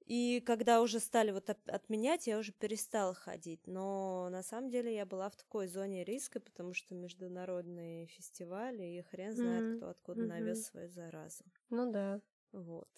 И 0.05 0.41
когда 0.45 0.81
уже 0.81 0.99
стали 0.99 1.31
вот 1.31 1.49
отменять, 1.49 2.27
я 2.27 2.37
уже 2.37 2.51
перестала 2.51 3.13
ходить. 3.13 3.65
Но 3.65 4.29
на 4.29 4.43
самом 4.43 4.69
деле 4.69 4.93
я 4.93 5.05
была 5.05 5.29
в 5.29 5.35
такой 5.35 5.67
зоне 5.67 6.03
риска, 6.03 6.39
потому 6.39 6.73
что 6.73 6.93
международные 6.93 8.07
фестивали, 8.07 8.83
и 8.83 9.01
хрен 9.01 9.33
знает, 9.33 9.63
mm-hmm. 9.63 9.77
кто 9.77 9.89
откуда 9.89 10.21
mm-hmm. 10.23 10.27
навез 10.27 10.65
свою 10.65 10.89
заразу. 10.89 11.45
Ну 11.69 11.91
да. 11.91 12.19
Вот. 12.51 12.89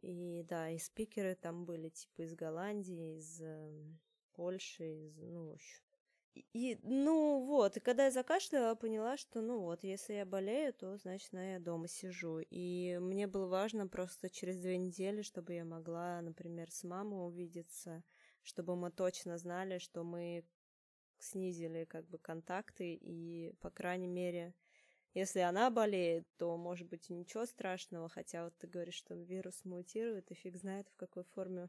И 0.00 0.42
да, 0.48 0.70
и 0.70 0.78
спикеры 0.78 1.34
там 1.34 1.64
были 1.66 1.90
типа 1.90 2.22
из 2.22 2.34
Голландии, 2.34 3.18
из 3.18 3.40
э, 3.40 3.84
Польши, 4.32 4.84
из, 4.84 5.16
ну, 5.18 5.48
в 5.48 5.52
общем, 5.52 5.83
и, 6.34 6.78
ну, 6.82 7.44
вот, 7.44 7.76
и 7.76 7.80
когда 7.80 8.06
я 8.06 8.10
закашляла, 8.10 8.74
поняла, 8.74 9.16
что, 9.16 9.40
ну, 9.40 9.60
вот, 9.60 9.84
если 9.84 10.14
я 10.14 10.26
болею, 10.26 10.72
то, 10.72 10.96
значит, 10.98 11.32
я 11.32 11.58
дома 11.60 11.88
сижу. 11.88 12.40
И 12.50 12.98
мне 13.00 13.26
было 13.26 13.46
важно 13.46 13.86
просто 13.86 14.28
через 14.28 14.58
две 14.58 14.76
недели, 14.76 15.22
чтобы 15.22 15.54
я 15.54 15.64
могла, 15.64 16.20
например, 16.20 16.70
с 16.70 16.84
мамой 16.84 17.26
увидеться, 17.26 18.02
чтобы 18.42 18.76
мы 18.76 18.90
точно 18.90 19.38
знали, 19.38 19.78
что 19.78 20.02
мы 20.02 20.44
снизили, 21.18 21.84
как 21.84 22.08
бы, 22.08 22.18
контакты, 22.18 22.94
и, 22.94 23.54
по 23.60 23.70
крайней 23.70 24.08
мере, 24.08 24.54
если 25.14 25.40
она 25.40 25.70
болеет, 25.70 26.26
то, 26.36 26.56
может 26.56 26.88
быть, 26.88 27.08
ничего 27.08 27.46
страшного, 27.46 28.08
хотя 28.08 28.44
вот 28.44 28.58
ты 28.58 28.66
говоришь, 28.66 28.94
что 28.96 29.14
вирус 29.14 29.64
мутирует, 29.64 30.30
и 30.30 30.34
фиг 30.34 30.56
знает, 30.56 30.88
в 30.88 30.96
какой 30.96 31.22
форме 31.22 31.68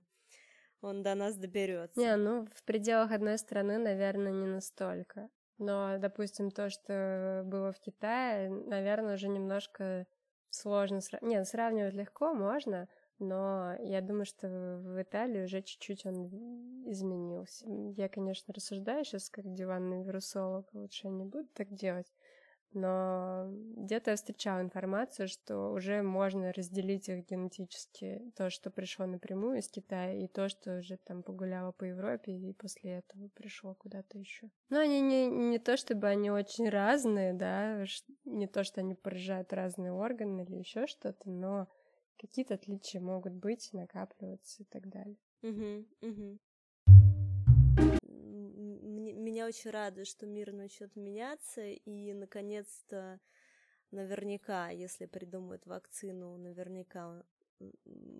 он 0.82 1.04
до 1.04 1.16
нас 1.16 1.36
доберется. 1.36 2.00
Не, 2.00 2.16
ну 2.16 2.46
в 2.54 2.64
пределах 2.64 3.12
одной 3.12 3.38
страны, 3.38 3.78
наверное, 3.78 4.32
не 4.32 4.48
настолько. 4.48 5.30
Но, 5.58 5.98
допустим, 6.00 6.52
то, 6.52 6.70
что 6.70 7.44
было 7.46 7.72
в 7.72 7.80
Китае, 7.80 8.50
наверное, 8.50 9.16
уже 9.16 9.30
немножко 9.30 10.06
сложно 10.50 11.02
сравнивать. 11.02 11.38
Нет, 11.38 11.48
сравнивать 11.48 11.94
легко 11.94 12.34
можно, 12.34 12.88
но 13.20 13.76
я 13.80 14.02
думаю, 14.02 14.26
что 14.26 14.48
в 14.48 15.02
Италии 15.02 15.44
уже 15.44 15.62
чуть-чуть 15.62 16.06
он 16.06 16.26
изменился. 16.92 17.66
Я, 17.96 18.10
конечно, 18.10 18.54
рассуждаю 18.54 19.06
сейчас 19.06 19.30
как 19.30 19.54
диванный 19.54 20.04
вирусолог, 20.04 20.68
лучше 20.74 21.08
не 21.08 21.24
буду 21.24 21.48
так 21.54 21.74
делать, 21.74 22.12
но 22.76 23.48
где-то 23.78 24.12
я 24.12 24.18
встречала 24.18 24.62
информацию, 24.62 25.28
что 25.28 25.72
уже 25.72 26.02
можно 26.02 26.54
разделить 26.54 27.10
их 27.10 27.26
генетически, 27.26 28.22
то, 28.36 28.50
что 28.50 28.70
пришло 28.70 29.06
напрямую 29.06 29.60
из 29.60 29.70
Китая, 29.70 30.14
и 30.14 30.28
то, 30.28 30.50
что 30.50 30.80
уже 30.80 30.98
там 30.98 31.24
погуляло 31.24 31.72
по 31.72 31.86
Европе 31.86 32.34
и 32.34 32.54
после 32.54 33.00
этого 33.00 33.30
пришло 33.30 33.74
куда-то 33.76 34.18
еще. 34.18 34.50
Но 34.70 34.80
они 34.80 35.02
не, 35.02 35.28
не 35.28 35.60
то, 35.60 35.78
чтобы 35.78 36.08
они 36.08 36.30
очень 36.30 36.70
разные, 36.70 37.34
да, 37.34 37.84
не 38.26 38.48
то, 38.48 38.64
что 38.64 38.82
они 38.82 38.94
поражают 38.94 39.54
разные 39.54 39.92
органы 39.92 40.44
или 40.44 40.58
еще 40.58 40.86
что-то, 40.86 41.30
но 41.30 41.68
какие-то 42.20 42.54
отличия 42.54 43.02
могут 43.02 43.34
быть, 43.34 43.70
накапливаться 43.74 44.64
и 44.64 44.66
так 44.66 44.88
далее. 44.90 45.18
Угу, 45.42 45.86
угу 46.02 46.40
меня 49.36 49.48
очень 49.48 49.70
радует, 49.70 50.08
что 50.08 50.26
мир 50.26 50.54
начнет 50.54 50.96
меняться, 50.96 51.62
и 51.62 52.14
наконец-то 52.14 53.20
наверняка, 53.92 54.70
если 54.70 55.08
придумают 55.08 55.66
вакцину, 55.66 56.38
наверняка 56.38 57.26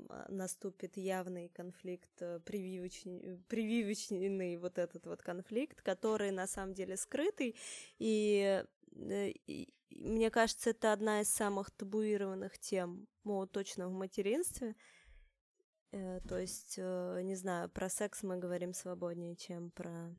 а, 0.10 0.26
наступит 0.28 0.98
явный 0.98 1.48
конфликт, 1.48 2.10
э, 2.20 2.42
прививочный, 2.42 3.42
прививочный 3.48 4.58
вот 4.58 4.78
этот 4.78 5.06
вот 5.06 5.22
конфликт, 5.22 5.82
который 5.82 6.32
на 6.32 6.48
самом 6.48 6.74
деле 6.74 6.98
скрытый, 6.98 7.56
и, 7.98 8.66
э, 8.92 9.30
и 9.48 9.74
мне 9.92 10.30
кажется, 10.30 10.72
это 10.72 10.92
одна 10.92 11.22
из 11.22 11.30
самых 11.30 11.72
табуированных 11.72 12.60
тем, 12.60 13.08
ну, 13.24 13.48
точно 13.48 13.88
в 13.88 13.94
материнстве, 13.94 14.76
э, 15.94 16.20
то 16.28 16.38
есть, 16.38 16.78
не 16.78 17.36
знаю, 17.36 17.70
про 17.70 17.90
секс 17.90 18.22
мы 18.22 18.38
говорим 18.38 18.74
свободнее, 18.74 19.38
чем 19.38 19.72
про 19.72 20.14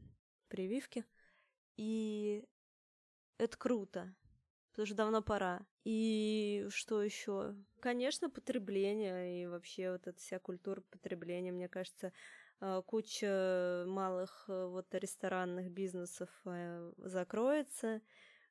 прививки. 0.57 1.05
И 1.77 2.43
это 3.39 3.57
круто, 3.59 4.15
потому 4.71 4.87
что 4.87 4.97
давно 4.97 5.23
пора. 5.23 5.67
И 5.85 6.67
что 6.71 7.03
еще? 7.03 7.55
Конечно, 7.81 8.31
потребление 8.31 9.43
и 9.43 9.47
вообще 9.47 9.93
вот 9.93 10.07
эта 10.07 10.19
вся 10.19 10.39
культура 10.39 10.81
потребления, 10.91 11.53
мне 11.53 11.69
кажется, 11.69 12.13
э, 12.61 12.83
куча 12.87 13.85
малых 13.87 14.47
э, 14.49 14.67
вот 14.67 14.87
ресторанных 14.95 15.71
бизнесов 15.71 16.31
э, 16.47 16.93
закроется, 16.97 18.01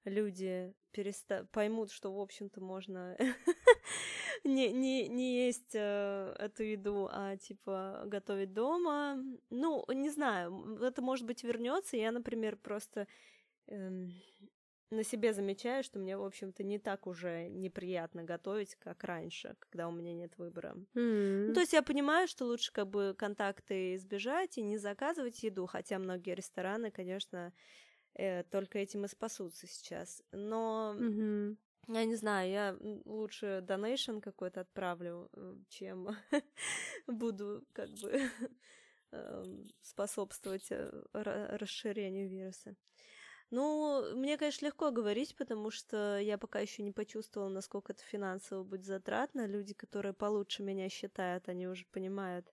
люди 0.04 0.76
переста... 0.92 1.48
поймут, 1.52 1.92
что, 1.92 2.14
в 2.14 2.20
общем-то, 2.20 2.62
можно 2.62 3.18
не, 4.46 4.72
не, 4.72 5.08
не 5.08 5.46
есть 5.46 5.74
э, 5.74 6.36
эту 6.40 6.64
еду, 6.64 7.10
а 7.12 7.36
типа 7.38 8.04
готовить 8.06 8.54
дома. 8.54 9.18
Ну, 9.50 9.84
не 9.90 10.10
знаю, 10.10 10.78
это 10.82 11.02
может 11.02 11.26
быть 11.26 11.44
вернется. 11.44 11.98
Я, 11.98 12.12
например, 12.12 12.56
просто 12.56 13.08
э, 13.68 14.08
на 14.92 15.04
себе 15.04 15.34
замечаю, 15.34 15.84
что 15.84 16.00
мне, 16.00 16.18
в 16.18 16.24
общем-то, 16.24 16.64
не 16.64 16.80
так 16.80 17.08
уже 17.08 17.50
неприятно 17.50 18.24
готовить, 18.24 18.76
как 18.76 19.04
раньше, 19.04 19.56
когда 19.60 19.88
у 19.88 19.92
меня 19.92 20.14
нет 20.14 20.38
выбора. 20.38 20.76
Mm-hmm. 20.94 21.48
Ну, 21.48 21.54
то 21.54 21.60
есть 21.60 21.74
я 21.74 21.82
понимаю, 21.82 22.28
что 22.28 22.46
лучше 22.46 22.72
как 22.72 22.88
бы 22.88 23.16
контакты 23.18 23.96
избежать 23.96 24.58
и 24.58 24.62
не 24.62 24.78
заказывать 24.78 25.42
еду, 25.44 25.66
хотя 25.66 25.98
многие 25.98 26.36
рестораны, 26.36 26.92
конечно, 26.92 27.52
э, 28.14 28.44
только 28.44 28.80
этим 28.80 29.06
и 29.06 29.08
спасутся 29.08 29.68
сейчас. 29.68 30.22
Но 30.32 30.96
mm-hmm. 30.98 31.58
Я 31.88 32.06
не 32.06 32.16
знаю, 32.16 32.50
я 32.50 32.78
лучше 33.06 33.62
донейшн 33.62 34.20
какой-то 34.20 34.62
отправлю, 34.62 35.30
э, 35.34 35.56
чем 35.70 36.10
буду 37.08 37.64
как 37.74 37.90
бы 38.02 38.30
эм, 39.12 39.70
способствовать 39.82 40.72
э, 40.72 40.90
расширению 41.14 42.30
вируса. 42.30 42.76
Ну, 43.52 44.16
мне, 44.16 44.38
конечно, 44.38 44.66
легко 44.66 44.90
говорить, 44.92 45.36
потому 45.36 45.70
что 45.70 46.18
я 46.20 46.38
пока 46.40 46.60
еще 46.60 46.82
не 46.82 46.92
почувствовала, 46.92 47.50
насколько 47.50 47.94
это 47.94 48.04
финансово 48.04 48.64
будет 48.64 48.86
затратно. 48.86 49.46
Люди, 49.46 49.76
которые 49.76 50.14
получше 50.14 50.64
меня 50.64 50.90
считают, 50.90 51.48
они 51.48 51.68
уже 51.68 51.86
понимают, 51.92 52.52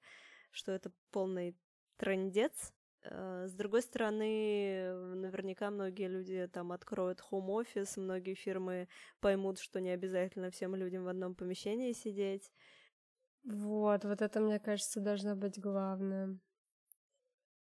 что 0.50 0.70
это 0.72 0.92
полный 1.10 1.56
трендец, 1.96 2.72
с 3.04 3.52
другой 3.54 3.82
стороны, 3.82 4.92
наверняка 5.14 5.70
многие 5.70 6.08
люди 6.08 6.48
там 6.52 6.72
откроют 6.72 7.22
home-офис, 7.30 7.96
многие 7.96 8.34
фирмы 8.34 8.88
поймут, 9.20 9.58
что 9.58 9.80
не 9.80 9.90
обязательно 9.90 10.50
всем 10.50 10.74
людям 10.74 11.04
в 11.04 11.08
одном 11.08 11.34
помещении 11.34 11.92
сидеть. 11.92 12.52
Вот, 13.44 14.04
вот 14.04 14.22
это, 14.22 14.40
мне 14.40 14.60
кажется, 14.60 15.00
должно 15.00 15.34
быть 15.34 15.58
главное. 15.58 16.38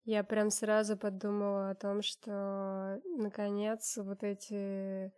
Я 0.04 0.22
прям 0.22 0.50
сразу 0.50 0.96
подумала 0.96 1.70
о 1.70 1.74
том, 1.74 2.02
что, 2.02 3.00
наконец, 3.04 3.96
вот 3.96 4.22
эти 4.22 5.12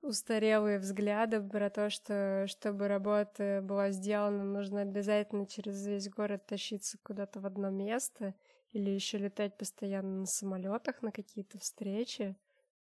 устарелые 0.00 0.78
взгляды 0.78 1.42
про 1.42 1.68
то, 1.68 1.90
что 1.90 2.46
чтобы 2.46 2.88
работа 2.88 3.60
была 3.62 3.90
сделана, 3.90 4.44
нужно 4.44 4.82
обязательно 4.82 5.46
через 5.46 5.84
весь 5.86 6.08
город 6.08 6.46
тащиться 6.46 6.98
куда-то 7.02 7.40
в 7.40 7.46
одно 7.46 7.70
место 7.70 8.34
или 8.74 8.90
еще 8.90 9.18
летать 9.18 9.56
постоянно 9.56 10.20
на 10.20 10.26
самолетах 10.26 11.00
на 11.00 11.12
какие-то 11.12 11.58
встречи. 11.58 12.36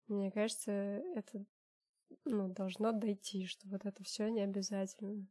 Мне 0.08 0.30
кажется, 0.30 0.72
это 0.72 1.44
ну, 2.24 2.48
должно 2.48 2.92
дойти, 2.92 3.46
что 3.46 3.68
вот 3.68 3.84
это 3.84 4.02
все 4.02 4.28
не 4.28 4.40
обязательно. 4.40 5.26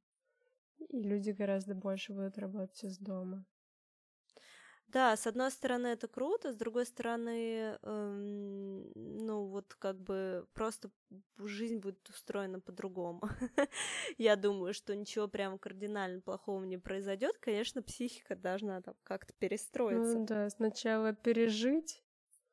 И 0.89 1.01
люди 1.01 1.31
гораздо 1.31 1.73
больше 1.73 2.13
будут 2.13 2.37
работать 2.37 2.83
из 2.83 2.99
дома. 2.99 3.45
Да, 4.93 5.17
с 5.17 5.25
одной 5.25 5.49
стороны 5.49 5.87
это 5.87 6.07
круто, 6.07 6.53
с 6.53 6.55
другой 6.55 6.85
стороны, 6.85 7.79
эм, 7.81 8.91
ну 8.93 9.45
вот 9.45 9.73
как 9.79 9.99
бы 9.99 10.45
просто 10.53 10.91
жизнь 11.39 11.77
будет 11.77 12.07
устроена 12.09 12.59
по-другому. 12.59 13.21
Я 14.19 14.35
думаю, 14.35 14.75
что 14.75 14.95
ничего 14.95 15.27
прям 15.27 15.57
кардинально 15.57 16.21
плохого 16.21 16.63
не 16.63 16.77
произойдет. 16.77 17.39
Конечно, 17.39 17.81
психика 17.81 18.35
должна 18.35 18.81
там 18.81 18.93
как-то 19.01 19.33
перестроиться. 19.39 20.19
Ну 20.19 20.25
да, 20.27 20.49
сначала 20.51 21.13
пережить. 21.13 22.02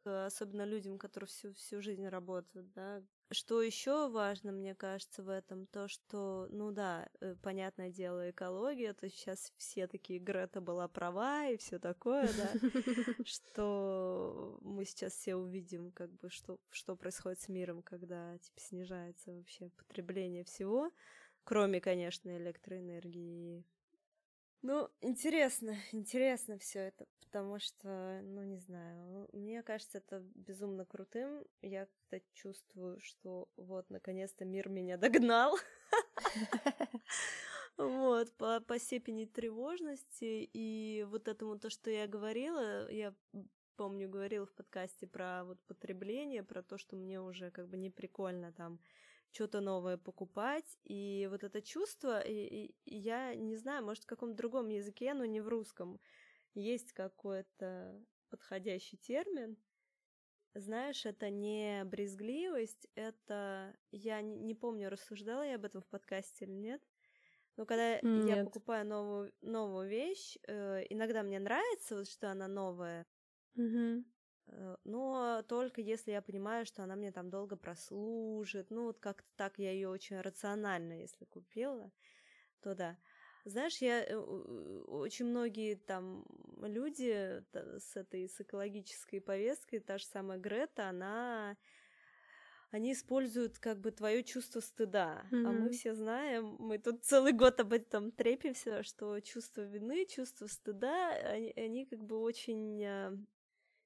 Особенно 0.05 0.65
людям, 0.65 0.99
которые 0.99 1.29
всю, 1.29 1.53
всю 1.55 1.83
жизнь 1.83 2.07
работают, 2.07 2.71
да, 2.73 3.03
что 3.33 3.63
еще 3.63 4.09
важно, 4.09 4.51
мне 4.51 4.75
кажется, 4.75 5.23
в 5.23 5.29
этом, 5.29 5.67
то, 5.67 5.87
что, 5.89 6.49
ну 6.51 6.73
да, 6.73 7.09
э, 7.21 7.37
понятное 7.43 7.91
дело, 7.91 8.31
экология, 8.31 8.93
то 8.93 9.09
сейчас 9.09 9.53
все 9.57 9.87
такие, 9.87 10.19
Грета 10.19 10.61
была 10.61 10.89
права 10.89 11.47
и 11.47 11.57
все 11.57 11.79
такое, 11.79 12.29
да, 12.37 12.51
что 13.25 14.59
мы 14.63 14.85
сейчас 14.85 15.13
все 15.13 15.37
увидим, 15.37 15.93
как 15.93 16.11
бы, 16.15 16.29
что, 16.29 16.59
что 16.71 16.97
происходит 16.97 17.41
с 17.41 17.49
миром, 17.49 17.83
когда, 17.83 18.37
типа, 18.39 18.61
снижается 18.61 19.33
вообще 19.33 19.71
потребление 19.77 20.43
всего, 20.43 20.91
кроме, 21.45 21.81
конечно, 21.81 22.37
электроэнергии 22.37 23.65
ну, 24.63 24.89
интересно, 25.01 25.77
интересно 25.93 26.59
все 26.59 26.81
это, 26.81 27.07
потому 27.21 27.59
что, 27.59 28.21
ну, 28.23 28.43
не 28.45 28.59
знаю, 28.59 29.29
мне 29.33 29.63
кажется, 29.63 29.99
это 29.99 30.21
безумно 30.35 30.85
крутым. 30.85 31.45
Я 31.63 31.87
как-то 31.87 32.21
чувствую, 32.33 33.01
что 33.01 33.49
вот, 33.57 33.89
наконец-то 33.91 34.45
мир 34.45 34.69
меня 34.69 34.97
догнал. 34.99 35.57
Вот, 37.77 38.31
по, 38.37 38.61
по 38.61 38.79
степени 38.79 39.25
тревожности 39.25 40.51
и 40.53 41.07
вот 41.09 41.29
этому 41.29 41.59
то, 41.59 41.71
что 41.71 41.91
я 41.91 42.07
говорила, 42.07 42.91
я 42.91 43.15
помню, 43.77 44.07
говорила 44.07 44.45
в 44.45 44.53
подкасте 44.53 45.07
про 45.07 45.45
вот 45.45 45.59
потребление, 45.67 46.43
про 46.43 46.63
то, 46.63 46.77
что 46.77 46.97
мне 46.97 47.19
уже 47.23 47.51
как 47.51 47.69
бы 47.69 47.79
не 47.79 47.89
прикольно 47.89 48.53
там 48.53 48.79
что-то 49.33 49.61
новое 49.61 49.97
покупать. 49.97 50.79
И 50.85 51.27
вот 51.31 51.45
это 51.45 51.63
чувство, 51.63 52.21
и, 52.21 52.75
и, 52.85 52.97
я 52.97 53.35
не 53.35 53.57
знаю, 53.57 53.85
может, 53.85 54.05
в 54.05 54.07
каком-то 54.07 54.37
другом 54.37 54.69
языке, 54.69 55.15
но 55.15 55.25
не 55.25 55.41
в 55.41 55.49
русском, 55.49 56.01
есть 56.55 56.93
какой-то 56.93 58.05
подходящий 58.29 58.97
термин. 58.97 59.57
Знаешь, 60.55 61.07
это 61.07 61.31
не 61.31 61.85
брезгливость, 61.85 62.89
это... 62.97 63.77
Я 63.93 64.21
не, 64.21 64.37
не 64.37 64.55
помню, 64.55 64.91
рассуждала 64.91 65.43
я 65.43 65.55
об 65.55 65.65
этом 65.65 65.81
в 65.83 65.87
подкасте 65.87 66.45
или 66.45 66.53
нет. 66.53 66.83
Но 67.57 67.67
когда 67.67 68.01
нет. 68.01 68.37
я 68.37 68.45
покупаю 68.45 68.87
новую, 68.87 69.33
новую 69.43 69.89
вещь, 69.89 70.39
э, 70.49 70.85
иногда 70.89 71.23
мне 71.23 71.39
нравится, 71.39 71.97
вот, 71.97 72.09
что 72.09 72.31
она 72.31 72.49
новая. 72.49 73.07
Угу. 73.55 74.05
Э, 74.53 74.77
но 74.85 75.43
только 75.49 75.81
если 75.81 76.13
я 76.13 76.23
понимаю, 76.23 76.67
что 76.67 76.83
она 76.83 76.97
мне 76.97 77.13
там 77.13 77.31
долго 77.31 77.57
прослужит. 77.57 78.71
Ну, 78.71 78.85
вот 78.85 78.99
как-то 78.99 79.29
так 79.37 79.59
я 79.59 79.73
ее 79.73 79.89
очень 79.89 80.21
рационально, 80.21 81.01
если 81.01 81.25
купила, 81.25 81.91
то 82.61 82.75
да. 82.75 82.99
Знаешь, 83.45 83.79
я 83.79 84.05
э, 84.05 84.17
очень 84.17 85.27
многие 85.27 85.77
там 85.77 86.27
люди 86.61 87.43
с 87.53 87.97
этой 87.97 88.29
с 88.29 88.41
экологической 88.41 89.21
повесткой, 89.21 89.81
та 89.81 89.99
же 89.99 90.05
самая 90.05 90.39
Грета, 90.39 90.89
она 90.89 91.57
они 92.71 92.93
используют 92.93 93.59
как 93.59 93.81
бы 93.81 93.91
твое 93.91 94.23
чувство 94.23 94.61
стыда. 94.61 95.27
Mm-hmm. 95.33 95.47
А 95.47 95.53
мы 95.53 95.71
все 95.71 95.95
знаем, 95.95 96.57
мы 96.61 96.79
тут 96.79 97.05
целый 97.05 97.33
год 97.33 97.59
об 97.59 97.73
этом 97.73 98.13
трепимся, 98.13 98.85
что 98.85 99.19
чувство 99.21 99.63
вины, 99.63 100.07
чувство 100.07 100.47
стыда, 100.47 101.11
они, 101.11 101.53
они 101.57 101.87
как 101.87 102.01
бы 102.05 102.21
очень 102.21 102.85
а, 102.85 103.19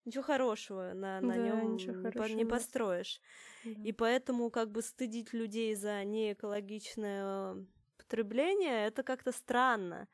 ничего 0.04 0.22
хорошего 0.22 0.92
на, 0.94 1.20
на 1.20 1.34
да, 1.34 1.36
нем 1.36 1.76
не, 1.76 2.34
не 2.34 2.44
построишь. 2.44 3.20
Да. 3.64 3.82
И 3.82 3.92
поэтому 3.92 4.50
как 4.50 4.70
бы 4.70 4.82
стыдить 4.82 5.32
людей 5.32 5.74
за 5.74 6.04
неэкологичное 6.04 7.56
потребление 7.96 8.86
это 8.86 9.02
как-то 9.02 9.32
странно. 9.32 10.08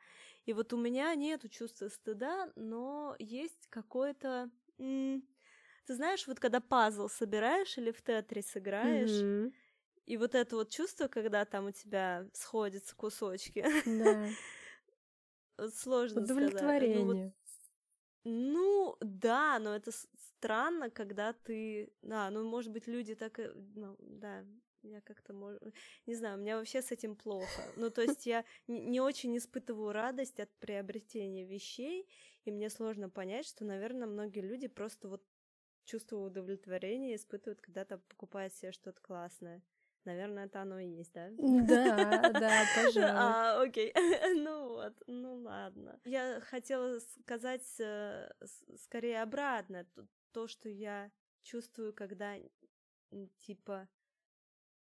И 0.47 0.53
вот 0.53 0.73
у 0.73 0.77
меня 0.77 1.15
нету 1.15 1.49
чувства 1.49 1.89
стыда, 1.89 2.51
но 2.57 3.15
есть 3.19 3.67
какое-то... 3.69 4.51
Ты 4.79 5.95
знаешь, 5.95 6.27
вот 6.27 6.39
когда 6.39 6.61
пазл 6.61 7.09
собираешь 7.09 7.77
или 7.77 7.91
в 7.91 8.01
тетрис 8.01 8.57
играешь, 8.57 9.11
mm-hmm. 9.11 9.53
и 10.07 10.17
вот 10.17 10.35
это 10.35 10.57
вот 10.57 10.71
чувство, 10.71 11.09
когда 11.09 11.45
там 11.45 11.67
у 11.67 11.73
тебя 11.73 12.27
сходятся 12.33 12.95
кусочки. 12.95 13.67
Да. 13.85 14.29
Сложно 15.75 16.25
сказать. 16.25 16.45
Удовлетворение. 16.53 17.35
Ну, 18.25 18.97
да, 19.01 19.59
но 19.59 19.75
это 19.75 19.91
странно, 19.93 20.91
когда 20.91 21.33
ты... 21.33 21.93
Да, 22.03 22.31
ну, 22.31 22.49
может 22.49 22.71
быть, 22.71 22.87
люди 22.87 23.15
так... 23.15 23.41
Ну, 23.75 23.97
да, 23.99 24.45
я 24.83 25.01
как-то, 25.01 25.33
не 26.07 26.15
знаю, 26.15 26.37
у 26.39 26.41
меня 26.41 26.59
вообще 26.59 26.83
с 26.83 26.93
этим 26.93 27.17
плохо. 27.17 27.63
Ну, 27.77 27.91
то 27.91 28.03
есть 28.03 28.27
я 28.27 28.45
не 28.67 29.01
очень 29.01 29.37
испытываю 29.37 29.93
радость 29.93 30.41
от 30.41 30.51
приобретения 30.59 31.45
вещей, 31.45 32.09
и 32.45 32.51
мне 32.51 32.71
сложно 32.71 33.09
понять, 33.09 33.47
что, 33.47 33.65
наверное, 33.65 34.07
многие 34.07 34.41
люди 34.41 34.69
просто 34.69 35.09
вот 35.09 35.25
чувство 35.85 36.19
удовлетворения 36.19 37.17
испытывают, 37.17 37.61
когда 37.61 37.85
то 37.85 37.99
покупают 37.99 38.55
себе 38.55 38.73
что-то 38.73 39.01
классное. 39.03 39.63
Наверное, 40.05 40.47
это 40.47 40.63
оно 40.63 40.79
и 40.79 40.89
есть, 40.89 41.13
да? 41.13 41.31
Да, 41.39 42.31
да, 42.33 42.63
пожалуй. 42.75 43.11
А, 43.11 43.63
окей. 43.63 43.93
ну 44.45 44.69
вот, 44.69 44.95
ну 45.07 45.35
ладно. 45.37 46.01
Я 46.05 46.41
хотела 46.41 46.99
сказать 46.99 47.67
э, 47.81 48.31
скорее 48.77 49.23
обратно. 49.23 49.87
То, 50.33 50.47
что 50.47 50.69
я 50.69 51.11
чувствую, 51.43 51.93
когда, 51.93 52.37
типа, 53.39 53.89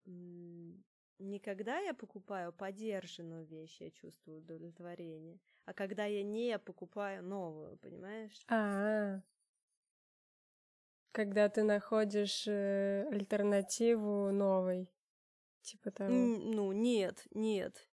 не 0.06 1.40
когда 1.40 1.80
я 1.80 1.94
покупаю 1.94 2.52
подержанную 2.52 3.46
вещь, 3.46 3.80
я 3.80 3.92
чувствую 3.92 4.40
удовлетворение, 4.40 5.40
а 5.66 5.74
когда 5.74 6.06
я 6.06 6.24
не 6.24 6.60
покупаю 6.60 7.24
новую, 7.24 7.78
понимаешь? 7.78 8.44
А, 8.48 8.56
-а, 8.56 9.18
-а. 9.18 9.22
когда 11.12 11.48
ты 11.48 11.64
находишь 11.64 12.48
э, 12.48 13.08
альтернативу 13.12 14.32
новой. 14.32 14.92
Типа 15.66 15.90
того. 15.90 16.12
Ну, 16.12 16.72
нет, 16.72 17.26
нет. 17.32 17.88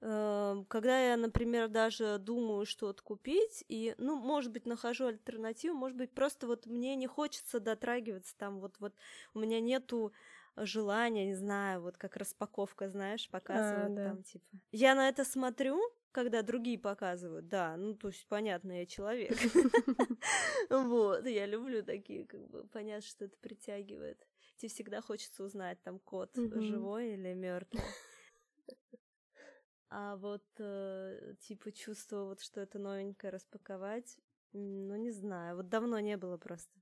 Эм, 0.00 0.64
когда 0.66 1.00
я, 1.00 1.16
например, 1.16 1.68
даже 1.68 2.18
думаю 2.18 2.66
что-то 2.66 3.02
купить, 3.02 3.64
и, 3.68 3.94
ну, 3.96 4.16
может 4.16 4.52
быть, 4.52 4.66
нахожу 4.66 5.06
альтернативу, 5.06 5.76
может 5.76 5.96
быть, 5.96 6.12
просто 6.12 6.48
вот 6.48 6.66
мне 6.66 6.96
не 6.96 7.06
хочется 7.06 7.60
дотрагиваться 7.60 8.36
там, 8.36 8.58
вот, 8.58 8.74
вот 8.80 8.92
у 9.34 9.38
меня 9.38 9.60
нету 9.60 10.12
желания, 10.56 11.26
не 11.26 11.34
знаю, 11.34 11.80
вот 11.80 11.96
как 11.96 12.16
распаковка, 12.16 12.88
знаешь, 12.88 13.30
показывают 13.30 13.92
а, 13.92 13.96
да. 13.96 14.08
там, 14.10 14.22
типа. 14.24 14.44
Я 14.72 14.94
на 14.96 15.08
это 15.08 15.24
смотрю, 15.24 15.80
когда 16.10 16.42
другие 16.42 16.78
показывают, 16.78 17.48
да, 17.48 17.76
ну, 17.76 17.94
то 17.94 18.08
есть, 18.08 18.26
понятно, 18.28 18.80
я 18.80 18.86
человек. 18.86 19.38
Вот, 20.70 21.24
я 21.26 21.46
люблю 21.46 21.84
такие, 21.84 22.26
как 22.26 22.46
бы, 22.48 22.64
понятно, 22.64 23.06
что 23.06 23.26
это 23.26 23.36
притягивает 23.38 24.26
тебе 24.64 24.68
всегда 24.68 25.00
хочется 25.02 25.44
узнать, 25.44 25.82
там 25.82 25.98
кот 25.98 26.36
mm-hmm. 26.36 26.60
живой 26.60 27.14
или 27.14 27.34
мертвый. 27.34 27.82
А 29.96 30.16
вот 30.16 30.42
э, 30.58 31.34
типа 31.38 31.70
чувство, 31.70 32.24
вот 32.24 32.40
что 32.40 32.60
это 32.60 32.80
новенькое 32.80 33.32
распаковать, 33.32 34.18
ну 34.52 34.96
не 34.96 35.12
знаю, 35.12 35.54
вот 35.54 35.68
давно 35.68 36.00
не 36.00 36.16
было 36.16 36.36
просто. 36.36 36.72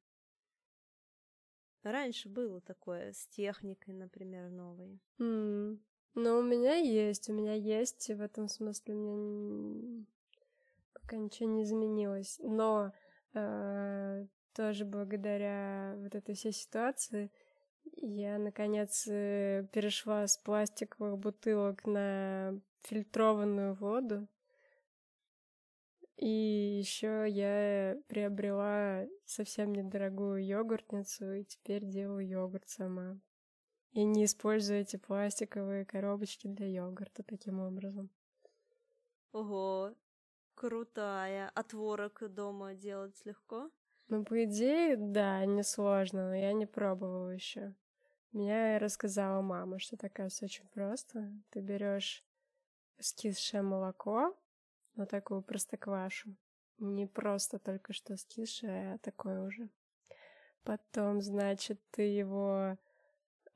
Раньше 1.83 2.31
было 2.31 2.63
такое 2.63 3.13
с 3.13 3.27
техникой, 3.27 3.93
например, 3.93 4.49
новой. 4.49 4.99
Mm. 5.19 5.79
Ну, 6.15 6.39
у 6.39 6.43
меня 6.43 6.77
есть, 6.77 7.29
у 7.29 7.35
меня 7.35 7.53
есть, 7.53 8.09
в 8.09 8.23
этом 8.23 8.49
смысле 8.49 8.95
у 8.95 8.99
меня 8.99 10.07
пока 10.95 11.17
ничего 11.17 11.51
не 11.51 11.65
изменилось. 11.65 12.39
Но 12.43 12.95
э, 13.35 14.27
тоже 14.55 14.87
благодаря 14.87 15.97
вот 15.99 16.15
этой 16.15 16.35
всей 16.35 16.53
ситуации 16.53 17.31
я, 17.97 18.39
наконец, 18.39 19.07
э, 19.09 19.67
перешла 19.73 20.27
с 20.27 20.37
пластиковых 20.39 21.19
бутылок 21.19 21.87
на 21.87 22.61
фильтрованную 22.83 23.75
воду. 23.75 24.29
И 26.17 26.79
еще 26.79 27.27
я 27.29 27.97
приобрела 28.07 29.07
совсем 29.25 29.73
недорогую 29.73 30.45
йогуртницу 30.45 31.33
и 31.33 31.45
теперь 31.45 31.85
делаю 31.85 32.27
йогурт 32.27 32.69
сама. 32.69 33.19
И 33.93 34.05
не 34.05 34.25
использую 34.25 34.81
эти 34.81 34.97
пластиковые 34.97 35.85
коробочки 35.85 36.47
для 36.47 36.67
йогурта 36.67 37.23
таким 37.23 37.61
образом. 37.61 38.09
Ого, 39.33 39.95
крутая. 40.55 41.51
А 41.55 41.63
творог 41.63 42.23
дома 42.33 42.75
делать 42.75 43.21
легко? 43.25 43.71
Ну, 44.09 44.25
по 44.25 44.45
идее, 44.45 44.97
да, 44.97 45.45
несложно, 45.45 46.29
но 46.29 46.35
я 46.35 46.53
не 46.53 46.67
пробовала 46.67 47.31
еще. 47.31 47.75
Меня 48.33 48.79
рассказала 48.79 49.43
мама, 49.43 49.79
что 49.79 49.97
такая 49.97 50.29
все 50.29 50.47
очень 50.47 50.67
просто. 50.69 51.33
Ты 51.51 51.61
берешь 51.61 52.25
скисшее 52.99 53.63
молоко, 53.63 54.37
ну 54.97 55.07
такую 55.07 55.43
простоквашу. 55.43 56.35
Не 56.79 57.07
просто 57.07 57.59
только 57.59 57.93
что 57.93 58.17
скисшее, 58.17 58.95
а 58.95 58.99
такое 58.99 59.43
уже. 59.43 59.69
Потом, 60.65 61.21
значит, 61.21 61.81
ты 61.91 62.03
его 62.03 62.79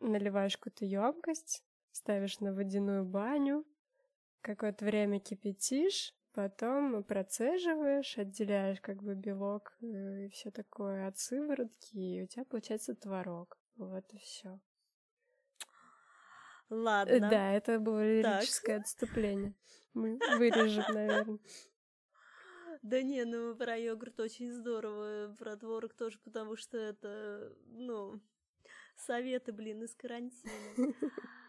наливаешь 0.01 0.57
какую-то 0.57 0.85
емкость, 0.85 1.65
ставишь 1.93 2.41
на 2.41 2.53
водяную 2.53 3.05
баню, 3.05 3.65
какое-то 4.41 4.85
время 4.85 5.21
кипятишь, 5.21 6.15
потом 6.37 7.03
процеживаешь, 7.03 8.19
отделяешь 8.19 8.81
как 8.83 9.03
бы 9.03 9.15
белок 9.15 9.75
э, 9.81 10.27
и 10.27 10.29
все 10.29 10.51
такое 10.51 11.09
от 11.09 11.19
сыворотки, 11.19 11.97
и 11.97 12.23
у 12.23 12.27
тебя 12.27 12.45
получается 12.45 12.95
творог. 12.95 13.59
Вот 13.77 14.05
и 14.13 14.19
все. 14.19 14.61
Ладно. 16.69 17.31
Да, 17.31 17.53
это 17.53 17.81
было 17.81 18.05
лирическое 18.05 18.77
так. 18.77 18.85
отступление. 18.85 19.55
Мы 19.95 20.19
вырежем, 20.39 20.85
наверное. 20.93 21.39
Да 22.83 23.03
не, 23.03 23.25
ну 23.25 23.57
про 23.57 23.79
йогурт 23.79 24.21
очень 24.21 24.53
здорово, 24.53 25.35
про 25.39 25.57
творог 25.57 25.95
тоже, 25.95 26.19
потому 26.23 26.57
что 26.57 26.77
это, 26.77 27.57
ну, 27.69 28.21
советы, 28.95 29.53
блин, 29.53 29.83
из 29.85 29.95
карантина. 29.95 30.53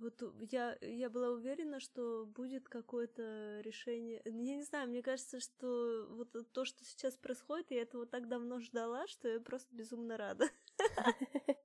Вот 0.00 0.22
я, 0.50 0.78
я 0.80 1.10
была 1.10 1.28
уверена, 1.28 1.78
что 1.78 2.24
будет 2.24 2.68
какое-то 2.68 3.60
решение. 3.60 4.22
Я 4.24 4.56
не 4.56 4.62
знаю, 4.62 4.88
мне 4.88 5.02
кажется, 5.02 5.40
что 5.40 6.06
вот 6.10 6.32
то, 6.52 6.64
что 6.64 6.84
сейчас 6.84 7.16
происходит, 7.16 7.70
я 7.70 7.82
этого 7.82 8.06
так 8.06 8.26
давно 8.26 8.60
ждала, 8.60 9.06
что 9.08 9.28
я 9.28 9.40
просто 9.40 9.74
безумно 9.74 10.16
рада. 10.16 10.48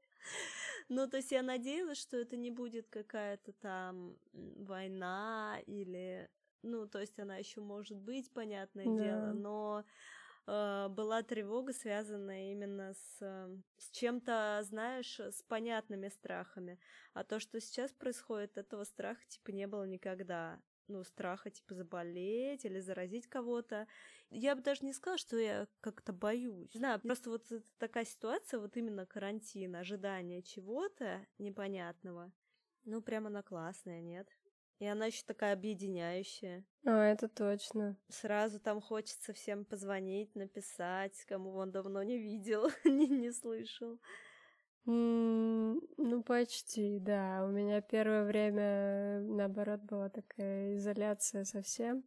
Ну, 0.87 1.07
то 1.07 1.17
есть 1.17 1.31
я 1.31 1.41
надеялась, 1.41 1.97
что 1.97 2.17
это 2.17 2.37
не 2.37 2.51
будет 2.51 2.87
какая-то 2.89 3.53
там 3.53 4.17
война 4.33 5.59
или... 5.65 6.29
Ну, 6.61 6.87
то 6.87 6.99
есть 6.99 7.17
она 7.19 7.37
еще 7.37 7.61
может 7.61 7.97
быть, 7.97 8.31
понятное 8.31 8.85
дело, 8.85 9.33
но 9.33 9.83
э, 10.47 10.87
была 10.89 11.23
тревога, 11.23 11.73
связанная 11.73 12.51
именно 12.51 12.93
с, 12.93 13.19
с 13.77 13.89
чем-то, 13.91 14.61
знаешь, 14.63 15.19
с 15.19 15.41
понятными 15.43 16.09
страхами. 16.09 16.79
А 17.13 17.23
то, 17.23 17.39
что 17.39 17.59
сейчас 17.59 17.91
происходит, 17.91 18.57
этого 18.57 18.83
страха 18.83 19.21
типа 19.27 19.51
не 19.51 19.67
было 19.67 19.83
никогда 19.85 20.59
ну, 20.87 21.03
страха, 21.03 21.49
типа, 21.49 21.73
заболеть 21.73 22.65
или 22.65 22.79
заразить 22.79 23.27
кого-то. 23.27 23.87
Я 24.29 24.55
бы 24.55 24.61
даже 24.61 24.85
не 24.85 24.93
сказала, 24.93 25.17
что 25.17 25.37
я 25.37 25.67
как-то 25.81 26.13
боюсь. 26.13 26.71
Знаю, 26.73 26.99
просто 26.99 27.29
вот 27.29 27.45
такая 27.77 28.05
ситуация, 28.05 28.59
вот 28.59 28.77
именно 28.77 29.05
карантин, 29.05 29.75
ожидание 29.75 30.41
чего-то 30.41 31.25
непонятного, 31.37 32.31
ну, 32.83 33.01
прямо 33.01 33.27
она 33.27 33.41
классная, 33.41 34.01
нет? 34.01 34.27
И 34.79 34.85
она 34.85 35.05
еще 35.05 35.23
такая 35.25 35.53
объединяющая. 35.53 36.65
А, 36.85 37.05
это 37.05 37.29
точно. 37.29 37.97
Сразу 38.09 38.59
там 38.59 38.81
хочется 38.81 39.33
всем 39.33 39.63
позвонить, 39.63 40.35
написать, 40.35 41.23
кому 41.27 41.55
он 41.55 41.71
давно 41.71 42.03
не 42.03 42.17
видел, 42.17 42.69
не, 42.83 43.07
не 43.07 43.31
слышал. 43.31 43.99
Ну, 44.85 46.23
почти, 46.23 46.99
да. 46.99 47.43
У 47.45 47.51
меня 47.51 47.81
первое 47.81 48.25
время, 48.25 49.21
наоборот, 49.21 49.81
была 49.81 50.09
такая 50.09 50.75
изоляция 50.75 51.43
совсем. 51.43 52.03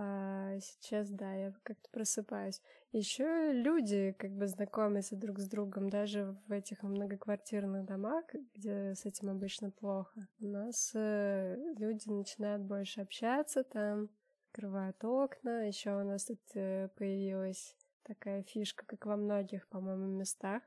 А 0.00 0.56
сейчас, 0.60 1.10
да, 1.10 1.34
я 1.34 1.52
как-то 1.64 1.90
просыпаюсь. 1.90 2.62
Еще 2.92 3.52
люди 3.52 4.14
как 4.16 4.30
бы 4.30 4.46
знакомятся 4.46 5.16
друг 5.16 5.40
с 5.40 5.48
другом, 5.48 5.90
даже 5.90 6.36
в 6.46 6.52
этих 6.52 6.84
многоквартирных 6.84 7.84
домах, 7.84 8.24
где 8.54 8.94
с 8.94 9.04
этим 9.04 9.28
обычно 9.28 9.72
плохо. 9.72 10.28
У 10.38 10.46
нас 10.46 10.92
э, 10.94 11.56
люди 11.76 12.08
начинают 12.08 12.62
больше 12.62 13.00
общаться 13.00 13.64
там, 13.64 14.08
открывают 14.46 15.04
окна. 15.04 15.66
Еще 15.66 15.90
у 15.90 16.04
нас 16.04 16.26
тут 16.26 16.42
э, 16.54 16.90
появилась 16.96 17.74
такая 18.04 18.44
фишка, 18.44 18.86
как 18.86 19.04
во 19.04 19.16
многих, 19.16 19.66
по-моему, 19.66 20.06
местах 20.06 20.62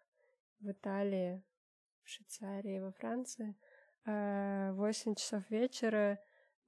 в 0.60 0.70
Италии, 0.72 1.42
в 2.04 2.10
Швейцарии, 2.10 2.82
во 2.82 2.92
Франции. 2.92 3.56
8 4.06 5.16
часов 5.16 5.50
вечера 5.50 6.20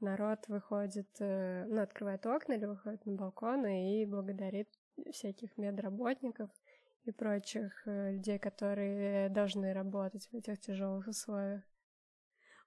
народ 0.04 0.47
выходит, 0.47 1.10
э, 1.20 1.66
ну, 1.66 1.82
открывает 1.82 2.26
окна 2.26 2.54
или 2.54 2.66
выходит 2.66 3.06
на 3.06 3.16
балконы 3.16 4.01
и 4.01 4.06
благодарит 4.06 4.70
всяких 5.12 5.58
медработников 5.58 6.49
и 7.06 7.12
прочих 7.12 7.88
э, 7.88 8.14
людей, 8.14 8.38
которые 8.38 9.30
должны 9.30 9.74
работать 9.74 10.28
в 10.32 10.36
этих 10.36 10.60
тяжелых 10.60 11.08
условиях. 11.08 11.64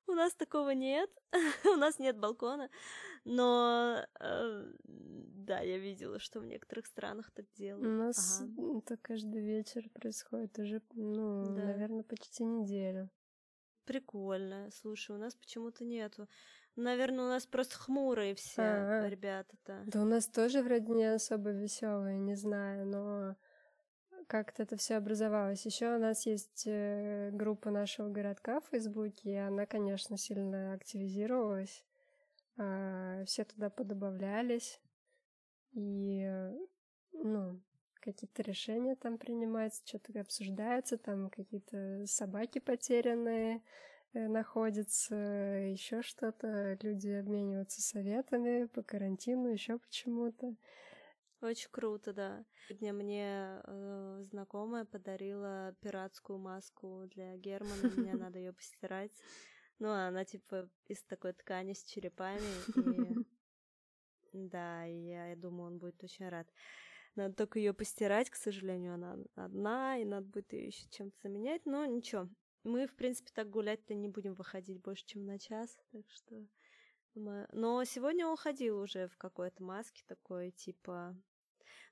У 0.09 0.13
нас 0.13 0.35
такого 0.35 0.71
нет, 0.71 1.11
у 1.65 1.77
нас 1.77 1.99
нет 1.99 2.19
балкона, 2.19 2.71
но 3.25 4.05
э, 4.21 4.73
да, 4.85 5.61
я 5.61 5.79
видела, 5.79 6.19
что 6.19 6.41
в 6.41 6.47
некоторых 6.47 6.87
странах 6.87 7.31
так 7.33 7.47
делают. 7.55 7.87
У 7.87 7.91
нас 7.91 8.41
ага. 8.41 8.79
это 8.79 8.97
каждый 8.97 9.43
вечер 9.43 9.89
происходит 9.91 10.59
уже, 10.59 10.81
ну, 10.95 11.55
да. 11.57 11.65
наверное, 11.65 12.05
почти 12.05 12.45
неделю. 12.45 13.11
Прикольно. 13.85 14.69
Слушай, 14.73 15.17
у 15.17 15.19
нас 15.19 15.35
почему-то 15.37 15.85
нету. 15.85 16.29
Наверное, 16.77 17.25
у 17.25 17.29
нас 17.29 17.47
просто 17.47 17.77
хмурые 17.77 18.35
все 18.35 18.63
А-а. 18.63 19.09
ребята-то. 19.09 19.83
Да 19.87 20.03
у 20.03 20.05
нас 20.05 20.27
тоже 20.27 20.63
вроде 20.63 20.93
не 20.93 21.07
особо 21.07 21.51
веселые, 21.51 22.19
не 22.19 22.35
знаю, 22.35 22.87
но 22.87 23.37
как-то 24.27 24.63
это 24.63 24.77
все 24.77 24.97
образовалось. 24.97 25.65
Еще 25.65 25.95
у 25.95 25.99
нас 25.99 26.27
есть 26.27 26.65
э, 26.67 27.31
группа 27.33 27.71
нашего 27.71 28.09
городка 28.11 28.61
в 28.61 28.67
Фейсбуке, 28.71 29.31
и 29.31 29.37
она, 29.37 29.67
конечно, 29.67 30.19
сильно 30.19 30.75
активизировалась. 30.75 31.85
А, 32.59 33.25
все 33.25 33.45
туда 33.45 33.71
подобавлялись, 33.71 34.81
и, 35.73 36.27
ну, 37.13 37.61
какие-то 38.01 38.43
решения 38.43 38.97
там 38.97 39.19
принимаются, 39.19 39.83
что-то 39.85 40.19
обсуждается, 40.21 40.97
там 40.97 41.29
какие-то 41.29 42.05
собаки 42.07 42.59
потерянные 42.59 43.63
э, 44.13 44.29
находятся, 44.29 45.15
еще 45.15 46.03
что-то, 46.03 46.79
люди 46.83 47.09
обмениваются 47.09 47.83
советами 47.83 48.67
по 48.67 48.83
карантину, 48.83 49.49
еще 49.49 49.79
почему-то. 49.79 50.55
Очень 51.43 51.69
круто, 51.71 52.13
да. 52.13 52.45
Сегодня 52.67 52.93
мне 52.93 53.61
э, 53.65 54.19
знакомая 54.23 54.85
подарила 54.85 55.77
пиратскую 55.81 56.39
маску 56.39 57.07
для 57.15 57.37
Германа. 57.37 57.91
Мне 57.97 58.15
надо 58.31 58.39
ее 58.39 58.53
постирать. 58.53 59.13
Ну, 59.79 59.91
она 59.91 60.25
типа 60.25 60.69
из 60.89 61.03
такой 61.05 61.35
ткани 61.35 61.75
с 61.75 61.85
черепами. 61.85 62.41
И... 62.77 63.27
Да, 64.33 64.87
и 64.87 64.95
я, 64.95 65.29
я 65.29 65.37
думаю, 65.37 65.69
он 65.69 65.79
будет 65.79 66.03
очень 66.05 66.29
рад. 66.29 66.47
Надо 67.15 67.35
только 67.35 67.59
ее 67.59 67.73
постирать, 67.73 68.29
к 68.29 68.35
сожалению, 68.35 68.95
она 68.95 69.17
одна, 69.35 69.97
и 69.97 70.05
надо 70.05 70.27
будет 70.27 70.53
ее 70.53 70.67
еще 70.67 70.87
чем-то 70.91 71.17
заменять. 71.23 71.65
Но 71.65 71.87
ничего. 71.87 72.29
Мы, 72.67 72.87
в 72.87 72.95
принципе, 72.95 73.31
так 73.33 73.49
гулять-то 73.49 73.95
не 73.95 74.09
будем 74.09 74.35
выходить 74.35 74.81
больше, 74.81 75.07
чем 75.07 75.25
на 75.25 75.39
час, 75.39 75.79
так 75.93 76.05
что 76.11 76.47
но 77.17 77.83
сегодня 77.85 78.27
он 78.27 78.37
ходил 78.37 78.79
уже 78.79 79.09
в 79.09 79.17
какой-то 79.17 79.63
маске 79.63 80.03
такой, 80.07 80.51
типа... 80.51 81.17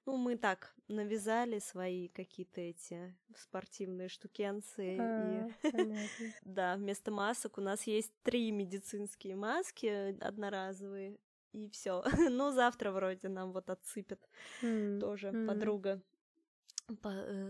Ну, 0.07 0.18
мы 0.18 0.37
так 0.37 0.75
навязали 0.87 1.59
свои 1.61 2.09
какие-то 2.09 2.61
эти 2.61 3.16
спортивные 3.35 4.09
штукенцы. 4.09 4.99
А, 5.01 5.49
и... 5.62 5.99
да, 6.43 6.77
вместо 6.77 7.11
масок 7.11 7.57
у 7.57 7.62
нас 7.62 7.85
есть 7.87 8.12
три 8.22 8.51
медицинские 8.51 9.35
маски 9.35 10.14
одноразовые. 10.22 11.16
И 11.53 11.70
все. 11.70 12.05
ну, 12.31 12.51
завтра 12.51 12.91
вроде 12.91 13.31
нам 13.31 13.53
вот 13.53 13.70
отсыпят 13.70 14.20
mm. 14.61 15.01
тоже 15.01 15.29
mm. 15.29 15.47
подруга 15.47 15.97
по, 15.97 16.13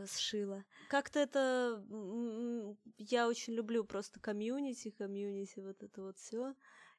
сшила. 0.07 0.65
Как-то 0.89 1.19
это 1.19 1.85
я 2.99 3.29
очень 3.29 3.55
люблю 3.55 3.85
просто 3.85 4.21
комьюнити, 4.21 4.91
комьюнити, 4.91 5.61
вот 5.61 5.83
это 5.83 6.03
вот 6.03 6.19
все. 6.19 6.55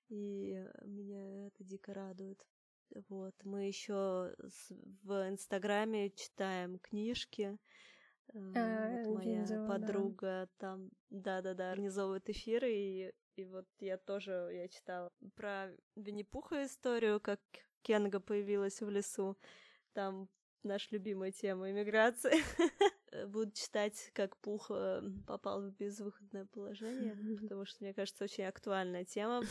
И 0.09 0.63
меня 0.83 1.47
это 1.47 1.63
дико 1.63 1.93
радует. 1.93 2.45
Вот, 3.09 3.33
мы 3.43 3.67
еще 3.67 4.35
в 5.03 5.29
Инстаграме 5.29 6.11
читаем 6.11 6.79
книжки. 6.79 7.57
Э, 8.33 8.39
а, 8.55 9.03
вот 9.03 9.15
моя 9.15 9.41
видела, 9.41 9.67
подруга 9.67 10.21
да. 10.21 10.49
там, 10.57 10.89
да-да-да, 11.09 11.71
организовывает 11.71 12.29
эфиры, 12.29 12.71
и, 12.71 13.13
и 13.35 13.45
вот 13.45 13.67
я 13.79 13.97
тоже, 13.97 14.49
я 14.53 14.67
читала 14.67 15.11
про 15.35 15.71
Винни-Пуха 15.95 16.65
историю, 16.65 17.19
как 17.19 17.39
Кенга 17.81 18.19
появилась 18.19 18.81
в 18.81 18.89
лесу. 18.89 19.37
Там 19.93 20.29
наша 20.65 20.87
любимая 20.91 21.31
тема 21.31 21.71
иммиграции. 21.71 22.33
Буду 23.27 23.51
читать, 23.51 24.11
как 24.13 24.35
Пух 24.37 24.69
э, 24.71 25.01
попал 25.25 25.61
в 25.61 25.71
безвыходное 25.71 26.45
положение, 26.45 27.15
потому 27.41 27.65
что, 27.65 27.83
мне 27.83 27.93
кажется, 27.93 28.23
очень 28.25 28.45
актуальная 28.45 29.05
тема, 29.05 29.43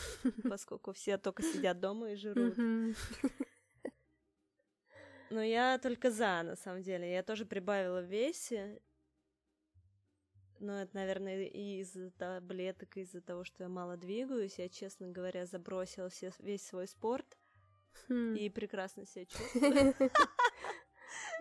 поскольку 0.43 0.93
все 0.93 1.17
только 1.17 1.41
сидят 1.43 1.79
дома 1.79 2.11
и 2.11 2.15
жрут. 2.15 2.55
Но 5.31 5.41
я 5.41 5.79
только 5.79 6.11
за, 6.11 6.43
на 6.43 6.55
самом 6.55 6.83
деле. 6.83 7.11
Я 7.11 7.23
тоже 7.23 7.45
прибавила 7.45 8.01
в 8.01 8.05
весе. 8.05 8.79
Но 10.59 10.81
это, 10.81 10.95
наверное, 10.95 11.45
и 11.45 11.79
из-за 11.81 12.11
таблеток, 12.11 12.95
и 12.95 13.01
из-за 13.01 13.21
того, 13.21 13.43
что 13.43 13.63
я 13.63 13.69
мало 13.69 13.97
двигаюсь. 13.97 14.59
Я, 14.59 14.69
честно 14.69 15.07
говоря, 15.07 15.45
забросила 15.45 16.09
все, 16.09 16.31
весь 16.39 16.65
свой 16.65 16.87
спорт. 16.87 17.37
Хм. 18.07 18.35
И 18.35 18.49
прекрасно 18.49 19.05
себя 19.05 19.25
чувствую. 19.25 19.95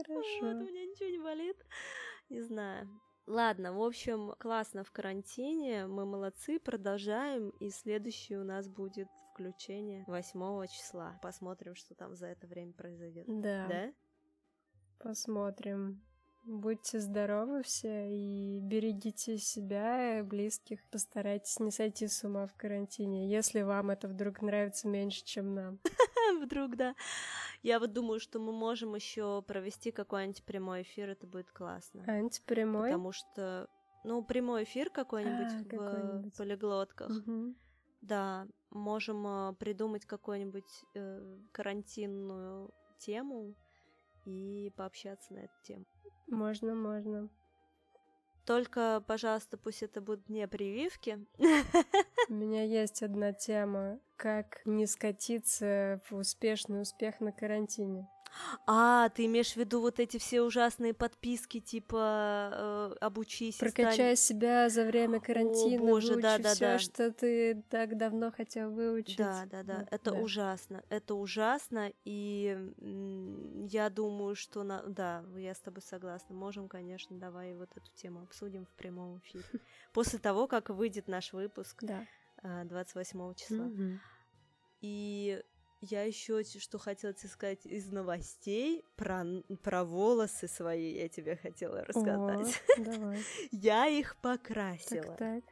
Хорошо. 0.06 0.40
Вот, 0.40 0.54
у 0.54 0.66
меня 0.66 0.86
ничего 0.86 1.08
не 1.08 1.18
болит. 1.18 1.56
Не 2.28 2.40
знаю. 2.40 2.88
Ладно, 3.26 3.72
в 3.72 3.82
общем, 3.82 4.34
классно 4.38 4.84
в 4.84 4.92
карантине, 4.92 5.86
мы 5.86 6.04
молодцы, 6.04 6.58
продолжаем, 6.58 7.50
и 7.58 7.70
следующий 7.70 8.36
у 8.36 8.44
нас 8.44 8.68
будет 8.68 9.08
включение 9.32 10.04
8 10.06 10.66
числа. 10.66 11.18
Посмотрим, 11.22 11.74
что 11.74 11.94
там 11.94 12.14
за 12.16 12.26
это 12.26 12.46
время 12.46 12.72
произойдет. 12.74 13.24
Да. 13.26 13.66
Да? 13.66 13.92
Посмотрим. 14.98 16.02
Будьте 16.44 17.00
здоровы 17.00 17.62
все 17.62 18.10
и 18.10 18.60
берегите 18.60 19.38
себя 19.38 20.22
близких. 20.22 20.84
Постарайтесь 20.90 21.58
не 21.58 21.70
сойти 21.70 22.06
с 22.06 22.22
ума 22.22 22.46
в 22.46 22.54
карантине, 22.54 23.30
если 23.30 23.62
вам 23.62 23.90
это 23.90 24.08
вдруг 24.08 24.42
нравится 24.42 24.86
меньше, 24.86 25.24
чем 25.24 25.54
нам. 25.54 25.78
Вдруг, 26.40 26.76
да. 26.76 26.94
Я 27.62 27.78
вот 27.80 27.92
думаю, 27.92 28.20
что 28.20 28.38
мы 28.38 28.52
можем 28.52 28.94
еще 28.94 29.42
провести 29.42 29.90
какой-нибудь 29.90 30.44
прямой 30.44 30.82
эфир, 30.82 31.10
это 31.10 31.26
будет 31.26 31.50
классно. 31.50 32.04
Антипрямой? 32.06 32.90
Потому 32.90 33.12
что, 33.12 33.68
ну, 34.04 34.22
прямой 34.24 34.64
эфир 34.64 34.90
какой-нибудь 34.90 35.52
а, 35.52 35.58
в 35.58 35.68
какой 35.68 36.30
полиглотках. 36.32 37.10
Угу. 37.10 37.54
Да, 38.02 38.46
можем 38.70 39.26
э, 39.26 39.54
придумать 39.54 40.04
какую-нибудь 40.04 40.84
э, 40.94 41.38
карантинную 41.52 42.70
тему 42.98 43.54
и 44.26 44.70
пообщаться 44.76 45.32
на 45.32 45.38
эту 45.38 45.54
тему. 45.62 45.86
Можно, 46.26 46.74
можно. 46.74 47.30
Только, 48.44 49.02
пожалуйста, 49.06 49.56
пусть 49.56 49.82
это 49.82 50.00
будут 50.00 50.28
не 50.28 50.46
прививки. 50.46 51.26
У 52.28 52.32
меня 52.34 52.62
есть 52.62 53.02
одна 53.02 53.32
тема, 53.32 53.98
как 54.16 54.60
не 54.66 54.86
скатиться 54.86 56.00
в 56.08 56.16
успешный 56.16 56.82
успех 56.82 57.20
на 57.20 57.32
карантине. 57.32 58.08
А, 58.66 59.08
ты 59.10 59.26
имеешь 59.26 59.52
в 59.52 59.56
виду 59.56 59.80
вот 59.80 60.00
эти 60.00 60.18
все 60.18 60.42
ужасные 60.42 60.94
подписки, 60.94 61.60
типа 61.60 62.50
э, 62.52 62.96
обучись. 63.00 63.56
Прокачай 63.56 64.16
стань... 64.16 64.16
себя 64.16 64.68
за 64.68 64.84
время 64.84 65.20
карантина, 65.20 65.82
О, 65.82 65.86
боже, 65.86 66.16
да, 66.16 66.38
да, 66.38 66.54
все, 66.54 66.64
да. 66.64 66.78
что 66.78 67.12
ты 67.12 67.62
так 67.68 67.96
давно 67.96 68.32
хотел 68.32 68.70
выучить. 68.70 69.18
Да, 69.18 69.44
да, 69.50 69.62
да, 69.62 69.86
это 69.90 70.12
да. 70.12 70.18
ужасно, 70.18 70.82
это 70.88 71.14
ужасно, 71.14 71.92
и 72.04 72.56
я 73.68 73.90
думаю, 73.90 74.34
что 74.34 74.62
на, 74.62 74.82
да, 74.82 75.24
я 75.36 75.54
с 75.54 75.60
тобой 75.60 75.82
согласна. 75.82 76.34
Можем, 76.34 76.68
конечно, 76.68 77.16
давай 77.18 77.54
вот 77.54 77.70
эту 77.76 77.90
тему 77.94 78.22
обсудим 78.22 78.66
в 78.66 78.72
прямом 78.72 79.18
эфире 79.18 79.44
после 79.92 80.18
того, 80.18 80.46
как 80.46 80.70
выйдет 80.70 81.08
наш 81.08 81.32
выпуск. 81.32 81.82
Да. 81.82 82.06
28 82.42 83.20
а, 83.20 83.34
числа. 83.34 83.70
И 84.80 85.42
я 85.80 86.02
еще 86.02 86.42
что 86.44 86.78
хотела 86.78 87.12
тебе 87.12 87.28
сказать 87.28 87.66
из 87.66 87.90
новостей 87.90 88.84
про, 88.96 89.24
про 89.62 89.84
волосы 89.84 90.48
свои, 90.48 90.94
я 90.94 91.08
тебе 91.08 91.36
хотела 91.36 91.84
рассказать. 91.84 92.62
О, 92.78 92.82
давай. 92.82 93.22
я 93.52 93.86
их 93.86 94.16
покрасила. 94.16 95.14
Так, 95.16 95.18
так. 95.18 95.44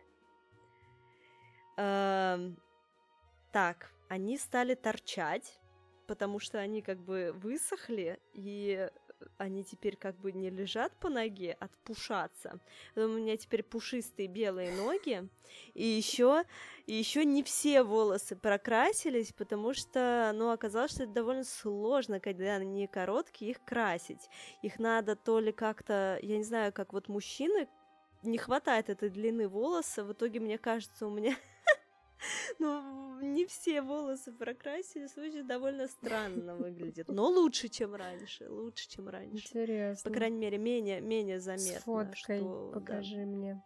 Эм, 1.77 2.57
так, 3.53 3.93
они 4.09 4.39
стали 4.39 4.75
торчать, 4.75 5.59
потому 6.07 6.39
что 6.39 6.59
они 6.59 6.83
как 6.83 6.99
бы 6.99 7.33
высохли, 7.35 8.21
и 8.35 8.91
они 9.39 9.65
теперь 9.65 9.97
как 9.97 10.17
бы 10.19 10.33
не 10.33 10.51
лежат 10.51 10.93
по 11.01 11.09
ноге, 11.09 11.57
а 11.61 11.67
отпушаться. 11.67 12.61
У 12.97 13.01
меня 13.01 13.37
теперь 13.37 13.63
пушистые 13.63 14.29
белые 14.29 14.73
ноги, 14.73 15.29
и 15.75 15.87
еще 15.87 16.45
и 16.87 16.95
еще 16.95 17.25
не 17.25 17.43
все 17.43 17.83
волосы 17.83 18.35
прокрасились, 18.37 19.33
потому 19.33 19.73
что, 19.75 20.33
ну, 20.35 20.51
оказалось, 20.51 20.93
что 20.93 21.05
это 21.05 21.13
довольно 21.13 21.45
сложно, 21.45 22.19
когда 22.21 22.57
они 22.57 22.87
короткие, 22.87 23.53
их 23.53 23.65
красить. 23.65 24.29
Их 24.63 24.79
надо 24.79 25.15
то 25.15 25.39
ли 25.39 25.53
как-то, 25.53 26.19
я 26.23 26.37
не 26.39 26.45
знаю, 26.45 26.73
как 26.73 26.93
вот 26.93 27.09
мужчины, 27.09 27.69
не 28.23 28.39
хватает 28.39 28.89
этой 28.89 29.11
длины 29.11 29.49
волоса, 29.49 30.05
в 30.05 30.13
итоге, 30.13 30.41
мне 30.41 30.59
кажется, 30.59 31.07
у 31.07 31.11
меня 31.11 31.37
ну, 32.59 33.21
не 33.21 33.47
все 33.47 33.83
волосы 33.83 34.33
прокрасились, 34.33 35.17
очень 35.17 35.47
довольно 35.47 35.89
странно 35.89 36.57
выглядит. 36.57 37.09
Но 37.09 37.27
лучше, 37.29 37.69
чем 37.69 37.95
раньше. 37.95 38.49
Лучше, 38.49 38.89
чем 38.89 39.09
раньше. 39.09 39.47
Интересно. 39.47 40.11
По 40.11 40.15
крайней 40.17 40.39
мере, 40.39 40.59
менее, 40.59 41.01
менее 41.01 41.41
заметно. 41.41 41.81
С 41.81 41.85
фоткой 41.85 42.41
что, 42.41 42.71
покажи 42.75 43.17
да. 43.17 43.27
мне. 43.27 43.63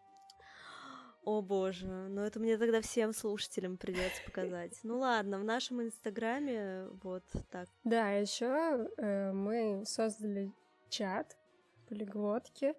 О 1.24 1.42
боже, 1.42 1.88
ну 1.88 2.20
это 2.20 2.38
мне 2.38 2.56
тогда 2.56 2.80
всем 2.80 3.12
слушателям 3.12 3.78
придется 3.78 4.22
показать. 4.24 4.78
Ну 4.84 5.00
ладно, 5.00 5.40
в 5.40 5.44
нашем 5.44 5.82
инстаграме 5.82 6.86
вот 7.02 7.24
так. 7.50 7.68
Да, 7.82 8.10
еще 8.12 8.88
э, 8.96 9.32
мы 9.32 9.82
создали 9.86 10.52
чат 10.88 11.36
полиглотки 11.88 12.74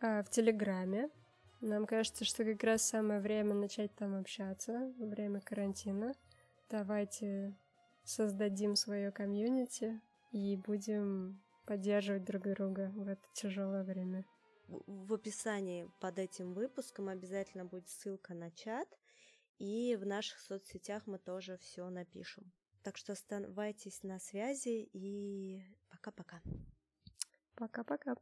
э, 0.00 0.22
в 0.24 0.30
Телеграме. 0.30 1.08
Нам 1.64 1.86
кажется, 1.86 2.26
что 2.26 2.44
как 2.44 2.62
раз 2.62 2.82
самое 2.82 3.20
время 3.20 3.54
начать 3.54 3.94
там 3.94 4.14
общаться 4.20 4.92
во 4.98 5.06
время 5.06 5.40
карантина. 5.40 6.14
Давайте 6.68 7.56
создадим 8.04 8.76
свое 8.76 9.10
комьюнити 9.10 9.98
и 10.30 10.56
будем 10.56 11.42
поддерживать 11.64 12.26
друг 12.26 12.42
друга 12.42 12.92
в 12.94 13.08
это 13.08 13.22
тяжелое 13.32 13.82
время. 13.82 14.26
В 14.68 15.14
описании 15.14 15.90
под 16.00 16.18
этим 16.18 16.52
выпуском 16.52 17.08
обязательно 17.08 17.64
будет 17.64 17.88
ссылка 17.88 18.34
на 18.34 18.50
чат, 18.50 18.88
и 19.58 19.96
в 19.96 20.04
наших 20.04 20.40
соцсетях 20.40 21.06
мы 21.06 21.18
тоже 21.18 21.56
все 21.56 21.88
напишем. 21.88 22.52
Так 22.82 22.98
что 22.98 23.14
оставайтесь 23.14 24.02
на 24.02 24.18
связи 24.18 24.90
и 24.92 25.64
пока-пока. 25.88 26.42
Пока-пока. 27.54 28.16